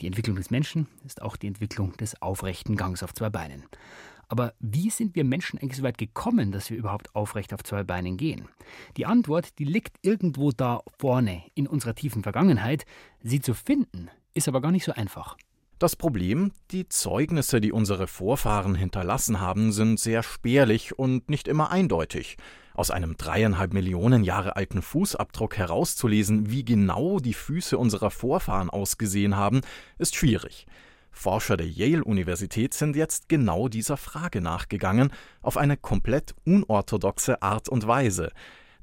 Die 0.01 0.07
Entwicklung 0.07 0.37
des 0.37 0.53
Menschen 0.53 0.87
ist 1.05 1.21
auch 1.21 1.37
die 1.37 1.49
Entwicklung 1.49 1.97
des 1.97 2.23
aufrechten 2.23 2.77
Gangs 2.77 3.03
auf 3.03 3.13
zwei 3.13 3.29
Beinen. 3.29 3.65
Aber 4.31 4.55
wie 4.61 4.91
sind 4.91 5.17
wir 5.17 5.25
Menschen 5.25 5.59
eigentlich 5.59 5.79
so 5.79 5.83
weit 5.83 5.99
gekommen, 5.99 6.53
dass 6.53 6.71
wir 6.71 6.79
überhaupt 6.79 7.17
aufrecht 7.17 7.53
auf 7.53 7.65
zwei 7.65 7.83
Beinen 7.83 8.17
gehen? 8.17 8.47
Die 8.97 9.05
Antwort, 9.05 9.59
die 9.59 9.65
liegt 9.65 9.97
irgendwo 10.03 10.53
da 10.53 10.83
vorne 11.01 11.43
in 11.57 11.67
unserer 11.67 11.97
tiefen 11.97 12.23
Vergangenheit. 12.23 12.85
Sie 13.21 13.41
zu 13.41 13.55
finden, 13.55 14.09
ist 14.33 14.47
aber 14.47 14.61
gar 14.61 14.71
nicht 14.71 14.85
so 14.85 14.93
einfach. 14.93 15.37
Das 15.81 15.97
Problem, 15.97 16.53
die 16.71 16.89
Zeugnisse, 16.89 17.61
die 17.61 17.73
unsere 17.73 18.07
Vorfahren 18.07 18.77
hinterlassen 18.77 19.41
haben, 19.41 19.73
sind 19.73 19.99
sehr 19.99 20.23
spärlich 20.23 20.97
und 20.97 21.29
nicht 21.29 21.49
immer 21.49 21.73
eindeutig. 21.73 22.37
Aus 22.75 22.93
einem 22.93 23.17
dreieinhalb 23.17 23.73
Millionen 23.73 24.23
Jahre 24.23 24.55
alten 24.55 24.81
Fußabdruck 24.81 25.57
herauszulesen, 25.57 26.51
wie 26.51 26.65
genau 26.65 27.19
die 27.19 27.35
Füße 27.35 27.77
unserer 27.77 28.13
Vorfahren 28.13 28.71
ausgesehen 28.71 29.35
haben, 29.35 29.63
ist 29.99 30.15
schwierig. 30.15 30.67
Forscher 31.11 31.57
der 31.57 31.69
Yale-Universität 31.69 32.75
sind 32.75 32.97
jetzt 32.97 33.29
genau 33.29 33.69
dieser 33.69 33.97
Frage 33.97 34.41
nachgegangen, 34.41 35.13
auf 35.43 35.57
eine 35.57 35.77
komplett 35.77 36.35
unorthodoxe 36.45 37.43
Art 37.43 37.69
und 37.69 37.87
Weise. 37.87 38.31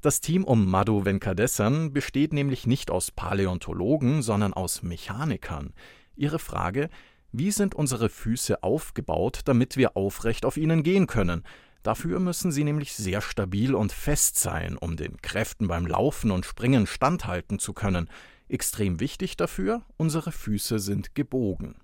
Das 0.00 0.20
Team 0.20 0.44
um 0.44 0.70
Madhu 0.70 1.04
Venkadesan 1.04 1.92
besteht 1.92 2.32
nämlich 2.32 2.66
nicht 2.66 2.90
aus 2.90 3.10
Paläontologen, 3.10 4.22
sondern 4.22 4.54
aus 4.54 4.82
Mechanikern. 4.82 5.72
Ihre 6.14 6.38
Frage, 6.38 6.88
wie 7.32 7.50
sind 7.50 7.74
unsere 7.74 8.08
Füße 8.08 8.62
aufgebaut, 8.62 9.40
damit 9.44 9.76
wir 9.76 9.96
aufrecht 9.96 10.44
auf 10.44 10.56
ihnen 10.56 10.82
gehen 10.82 11.06
können? 11.06 11.42
Dafür 11.82 12.20
müssen 12.20 12.52
sie 12.52 12.64
nämlich 12.64 12.94
sehr 12.94 13.20
stabil 13.20 13.74
und 13.74 13.92
fest 13.92 14.36
sein, 14.36 14.76
um 14.76 14.96
den 14.96 15.20
Kräften 15.22 15.68
beim 15.68 15.86
Laufen 15.86 16.30
und 16.30 16.46
Springen 16.46 16.86
standhalten 16.86 17.58
zu 17.58 17.72
können. 17.72 18.08
Extrem 18.48 19.00
wichtig 19.00 19.36
dafür, 19.36 19.82
unsere 19.96 20.32
Füße 20.32 20.78
sind 20.78 21.14
gebogen. 21.14 21.74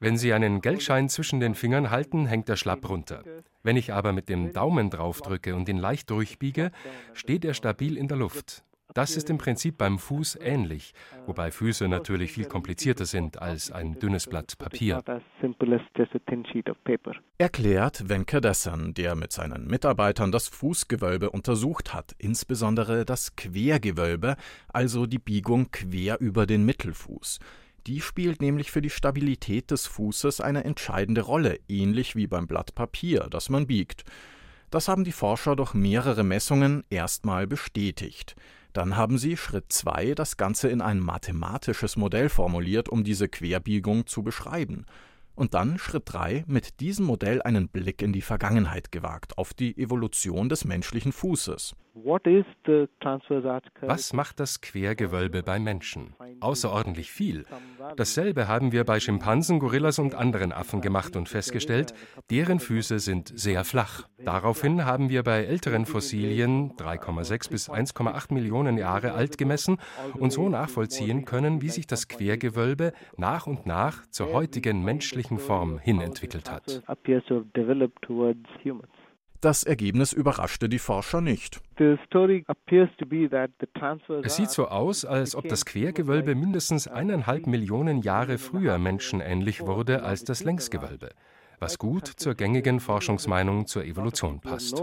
Wenn 0.00 0.16
Sie 0.16 0.32
einen 0.32 0.60
Geldschein 0.60 1.08
zwischen 1.08 1.40
den 1.40 1.54
Fingern 1.54 1.90
halten, 1.90 2.26
hängt 2.26 2.48
er 2.48 2.56
schlapp 2.56 2.88
runter. 2.88 3.22
Wenn 3.62 3.76
ich 3.76 3.92
aber 3.92 4.12
mit 4.12 4.28
dem 4.28 4.52
Daumen 4.52 4.90
draufdrücke 4.90 5.54
und 5.54 5.68
ihn 5.68 5.78
leicht 5.78 6.10
durchbiege, 6.10 6.72
steht 7.12 7.44
er 7.44 7.54
stabil 7.54 7.96
in 7.96 8.08
der 8.08 8.16
Luft. 8.16 8.64
Das 8.94 9.16
ist 9.16 9.30
im 9.30 9.38
Prinzip 9.38 9.78
beim 9.78 9.98
Fuß 9.98 10.38
ähnlich, 10.40 10.92
wobei 11.26 11.50
Füße 11.50 11.88
natürlich 11.88 12.32
viel 12.32 12.44
komplizierter 12.44 13.06
sind 13.06 13.40
als 13.40 13.72
ein 13.72 13.98
dünnes 13.98 14.26
Blatt 14.26 14.58
Papier. 14.58 15.02
Erklärt 17.38 18.08
Venkadesan, 18.08 18.94
der 18.94 19.14
mit 19.14 19.32
seinen 19.32 19.66
Mitarbeitern 19.66 20.30
das 20.30 20.48
Fußgewölbe 20.48 21.30
untersucht 21.30 21.94
hat, 21.94 22.12
insbesondere 22.18 23.04
das 23.04 23.34
Quergewölbe, 23.36 24.36
also 24.68 25.06
die 25.06 25.18
Biegung 25.18 25.70
quer 25.70 26.20
über 26.20 26.46
den 26.46 26.64
Mittelfuß. 26.64 27.38
Die 27.86 28.00
spielt 28.00 28.42
nämlich 28.42 28.70
für 28.70 28.82
die 28.82 28.90
Stabilität 28.90 29.70
des 29.70 29.86
Fußes 29.86 30.40
eine 30.40 30.64
entscheidende 30.64 31.22
Rolle, 31.22 31.58
ähnlich 31.68 32.14
wie 32.14 32.26
beim 32.26 32.46
Blatt 32.46 32.74
Papier, 32.74 33.26
das 33.30 33.48
man 33.48 33.66
biegt. 33.66 34.04
Das 34.70 34.86
haben 34.88 35.04
die 35.04 35.12
Forscher 35.12 35.56
durch 35.56 35.74
mehrere 35.74 36.22
Messungen 36.22 36.84
erstmal 36.90 37.46
bestätigt. 37.46 38.36
Dann 38.72 38.96
haben 38.96 39.18
sie 39.18 39.36
Schritt 39.36 39.72
2 39.72 40.14
das 40.14 40.36
Ganze 40.36 40.68
in 40.68 40.80
ein 40.80 41.00
mathematisches 41.00 41.96
Modell 41.96 42.28
formuliert, 42.28 42.88
um 42.88 43.04
diese 43.04 43.28
Querbiegung 43.28 44.06
zu 44.06 44.22
beschreiben 44.22 44.86
und 45.34 45.54
dann 45.54 45.78
Schritt 45.78 46.04
3 46.06 46.44
mit 46.46 46.80
diesem 46.80 47.06
Modell 47.06 47.42
einen 47.42 47.68
Blick 47.68 48.02
in 48.02 48.12
die 48.12 48.22
Vergangenheit 48.22 48.92
gewagt, 48.92 49.38
auf 49.38 49.54
die 49.54 49.76
Evolution 49.76 50.48
des 50.48 50.64
menschlichen 50.64 51.12
Fußes. 51.12 51.74
Was 53.82 54.14
macht 54.14 54.40
das 54.40 54.62
Quergewölbe 54.62 55.42
bei 55.42 55.58
Menschen? 55.58 56.14
Außerordentlich 56.40 57.10
viel. 57.10 57.44
Dasselbe 57.96 58.48
haben 58.48 58.72
wir 58.72 58.84
bei 58.84 58.98
Schimpansen, 58.98 59.58
Gorillas 59.58 59.98
und 59.98 60.14
anderen 60.14 60.52
Affen 60.52 60.80
gemacht 60.80 61.16
und 61.16 61.28
festgestellt, 61.28 61.92
deren 62.30 62.60
Füße 62.60 62.98
sind 62.98 63.38
sehr 63.38 63.64
flach. 63.64 64.08
Daraufhin 64.24 64.86
haben 64.86 65.10
wir 65.10 65.22
bei 65.22 65.44
älteren 65.44 65.84
Fossilien 65.84 66.72
3,6 66.76 67.50
bis 67.50 67.68
1,8 67.68 68.32
Millionen 68.32 68.78
Jahre 68.78 69.12
alt 69.12 69.36
gemessen 69.36 69.76
und 70.14 70.32
so 70.32 70.48
nachvollziehen 70.48 71.26
können, 71.26 71.60
wie 71.60 71.68
sich 71.68 71.86
das 71.86 72.08
Quergewölbe 72.08 72.94
nach 73.18 73.46
und 73.46 73.66
nach 73.66 74.06
zur 74.06 74.32
heutigen 74.32 74.82
menschlichen 74.82 75.38
Form 75.38 75.78
hin 75.78 76.00
entwickelt 76.00 76.50
hat. 76.50 76.82
Das 79.42 79.64
Ergebnis 79.64 80.12
überraschte 80.12 80.68
die 80.68 80.78
Forscher 80.78 81.20
nicht. 81.20 81.60
Es 81.76 81.98
sieht 84.36 84.50
so 84.50 84.68
aus, 84.68 85.04
als 85.04 85.34
ob 85.34 85.48
das 85.48 85.64
Quergewölbe 85.64 86.36
mindestens 86.36 86.86
eineinhalb 86.86 87.48
Millionen 87.48 88.02
Jahre 88.02 88.38
früher 88.38 88.78
menschenähnlich 88.78 89.66
wurde 89.66 90.04
als 90.04 90.22
das 90.22 90.44
Längsgewölbe, 90.44 91.10
was 91.58 91.78
gut 91.78 92.06
zur 92.06 92.36
gängigen 92.36 92.78
Forschungsmeinung 92.78 93.66
zur 93.66 93.84
Evolution 93.84 94.40
passt. 94.40 94.80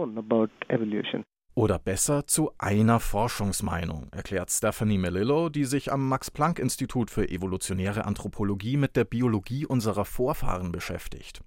Oder 1.55 1.79
besser 1.79 2.27
zu 2.27 2.51
einer 2.57 2.99
Forschungsmeinung, 2.99 4.09
erklärt 4.11 4.51
Stephanie 4.51 4.97
Melillo, 4.97 5.47
die 5.47 5.63
sich 5.63 5.89
am 5.89 6.09
Max-Planck-Institut 6.09 7.09
für 7.09 7.29
evolutionäre 7.29 8.03
Anthropologie 8.03 8.75
mit 8.75 8.97
der 8.97 9.05
Biologie 9.05 9.65
unserer 9.65 10.03
Vorfahren 10.03 10.73
beschäftigt. 10.73 11.43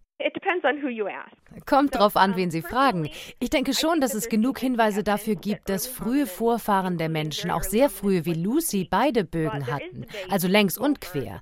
Kommt 1.67 1.95
drauf 1.95 2.17
an, 2.17 2.37
wen 2.37 2.51
Sie 2.51 2.63
fragen. 2.63 3.09
Ich 3.41 3.51
denke 3.51 3.75
schon, 3.75 4.01
dass 4.01 4.15
es 4.15 4.29
genug 4.29 4.59
Hinweise 4.59 5.03
dafür 5.03 5.35
gibt, 5.35 5.69
dass 5.69 5.87
frühe 5.87 6.27
Vorfahren 6.27 6.99
der 6.99 7.09
Menschen, 7.09 7.51
auch 7.51 7.63
sehr 7.63 7.91
frühe 7.91 8.25
wie 8.25 8.35
Lucy, 8.35 8.87
beide 8.91 9.25
Bögen 9.25 9.67
hatten, 9.67 10.07
also 10.31 10.49
längs 10.49 10.79
und 10.79 11.01
quer. 11.01 11.41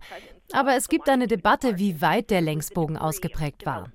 Aber 0.53 0.75
es 0.75 0.89
gibt 0.89 1.09
eine 1.09 1.27
Debatte, 1.27 1.79
wie 1.79 2.01
weit 2.01 2.31
der 2.31 2.41
Längsbogen 2.41 2.97
ausgeprägt 2.97 3.65
war. 3.67 3.93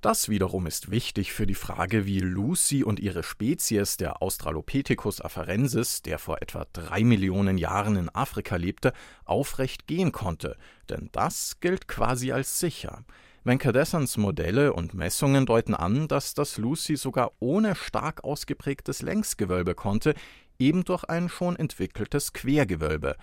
Das 0.00 0.30
wiederum 0.30 0.66
ist 0.66 0.90
wichtig 0.90 1.34
für 1.34 1.46
die 1.46 1.54
Frage, 1.54 2.06
wie 2.06 2.20
Lucy 2.20 2.82
und 2.82 3.00
ihre 3.00 3.22
Spezies, 3.22 3.98
der 3.98 4.22
Australopithecus 4.22 5.20
afarensis, 5.20 6.00
der 6.00 6.18
vor 6.18 6.40
etwa 6.40 6.64
drei 6.72 7.04
Millionen 7.04 7.58
Jahren 7.58 7.96
in 7.96 8.08
Afrika 8.08 8.56
lebte, 8.56 8.94
aufrecht 9.26 9.86
gehen 9.86 10.10
konnte, 10.10 10.56
denn 10.88 11.10
das 11.12 11.60
gilt 11.60 11.86
quasi 11.86 12.32
als 12.32 12.58
sicher. 12.58 13.04
Venkadesans 13.44 14.16
Modelle 14.16 14.72
und 14.72 14.94
Messungen 14.94 15.44
deuten 15.44 15.74
an, 15.74 16.08
dass 16.08 16.32
das 16.32 16.56
Lucy 16.56 16.96
sogar 16.96 17.32
ohne 17.38 17.74
stark 17.74 18.24
ausgeprägtes 18.24 19.02
Längsgewölbe 19.02 19.74
konnte, 19.74 20.14
eben 20.58 20.84
durch 20.84 21.04
ein 21.04 21.28
schon 21.28 21.56
entwickeltes 21.56 22.32
Quergewölbe, 22.32 23.16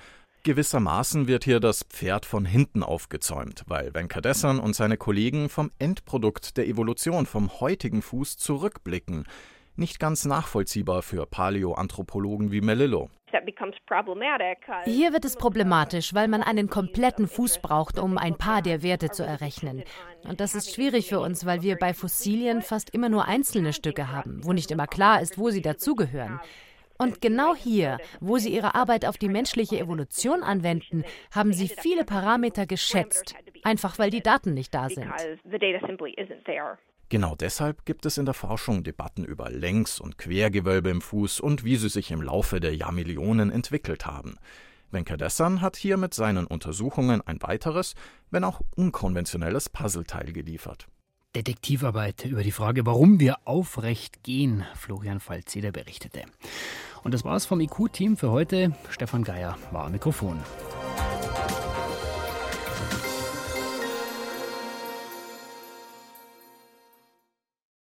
Gewissermaßen 0.47 1.27
wird 1.27 1.43
hier 1.43 1.60
das 1.60 1.83
Pferd 1.83 2.25
von 2.25 2.45
hinten 2.45 2.81
aufgezäumt, 2.81 3.65
weil 3.67 3.93
Venkadesan 3.93 4.62
und 4.62 4.77
seine 4.77 4.95
Kollegen 4.95 5.49
vom 5.49 5.71
Endprodukt 5.77 6.55
der 6.55 6.67
Evolution, 6.67 7.25
vom 7.25 7.60
heutigen 7.60 8.01
Fuß 8.01 8.38
zurückblicken. 8.38 9.25
Nicht 9.75 9.99
ganz 9.99 10.23
nachvollziehbar 10.23 11.01
für 11.01 11.25
Paläoanthropologen 11.25 12.53
wie 12.53 12.62
Melillo. 12.62 13.10
Hier 14.86 15.12
wird 15.12 15.25
es 15.25 15.36
problematisch, 15.36 16.13
weil 16.13 16.29
man 16.29 16.41
einen 16.43 16.69
kompletten 16.69 17.27
Fuß 17.27 17.62
braucht, 17.62 17.99
um 17.99 18.17
ein 18.17 18.38
paar 18.38 18.62
der 18.62 18.81
Werte 18.81 19.10
zu 19.10 19.23
errechnen. 19.23 19.83
Und 20.23 20.39
das 20.39 20.55
ist 20.55 20.73
schwierig 20.73 21.10
für 21.10 21.19
uns, 21.19 21.45
weil 21.45 21.62
wir 21.62 21.75
bei 21.75 21.93
Fossilien 21.93 22.62
fast 22.62 22.91
immer 22.91 23.10
nur 23.10 23.25
einzelne 23.25 23.73
Stücke 23.73 24.13
haben, 24.13 24.45
wo 24.45 24.53
nicht 24.53 24.71
immer 24.71 24.88
klar 24.88 25.21
ist, 25.21 25.38
wo 25.38 25.49
sie 25.49 25.62
dazugehören. 25.62 26.39
Und 26.97 27.21
genau 27.21 27.55
hier, 27.55 27.97
wo 28.19 28.38
sie 28.38 28.53
ihre 28.53 28.75
Arbeit 28.75 29.05
auf 29.05 29.17
die 29.17 29.29
menschliche 29.29 29.79
Evolution 29.79 30.43
anwenden, 30.43 31.03
haben 31.31 31.53
sie 31.53 31.67
viele 31.67 32.03
Parameter 32.03 32.65
geschätzt, 32.65 33.36
einfach 33.63 33.99
weil 33.99 34.10
die 34.10 34.21
Daten 34.21 34.53
nicht 34.53 34.73
da 34.73 34.89
sind. 34.89 35.07
Genau 37.10 37.36
deshalb 37.36 37.86
gibt 37.86 38.05
es 38.05 38.17
in 38.17 38.25
der 38.25 38.33
Forschung 38.33 38.83
Debatten 38.83 39.23
über 39.23 39.49
Längs- 39.49 40.01
und 40.01 40.17
Quergewölbe 40.17 40.89
im 40.89 41.01
Fuß 41.01 41.39
und 41.39 41.63
wie 41.63 41.77
sie 41.77 41.88
sich 41.88 42.12
im 42.12 42.21
Laufe 42.21 42.60
der 42.60 42.75
Jahrmillionen 42.75 43.49
entwickelt 43.49 44.05
haben. 44.05 44.36
Venkadessan 44.91 45.62
hat 45.62 45.77
hier 45.77 45.95
mit 45.95 46.13
seinen 46.13 46.47
Untersuchungen 46.47 47.21
ein 47.25 47.41
weiteres, 47.41 47.95
wenn 48.29 48.43
auch 48.43 48.62
unkonventionelles 48.75 49.69
Puzzleteil 49.69 50.33
geliefert. 50.33 50.88
Detektivarbeit 51.38 52.26
über 52.26 52.41
die 52.41 52.52
Frage, 52.52 52.88
warum 52.88 53.19
wir 53.19 53.38
aufrecht 53.45 54.23
gehen, 54.23 54.65
Florian 54.73 55.19
Falzeder 55.19 55.71
berichtete. 55.71 56.23
Und 57.04 57.13
das 57.13 57.23
war's 57.26 57.45
vom 57.45 57.60
IQ-Team 57.60 58.17
für 58.17 58.32
heute. 58.32 58.76
Stefan 58.89 59.23
Geier 59.23 59.56
war 59.71 59.86
am 59.86 59.91
Mikrofon. 59.91 60.39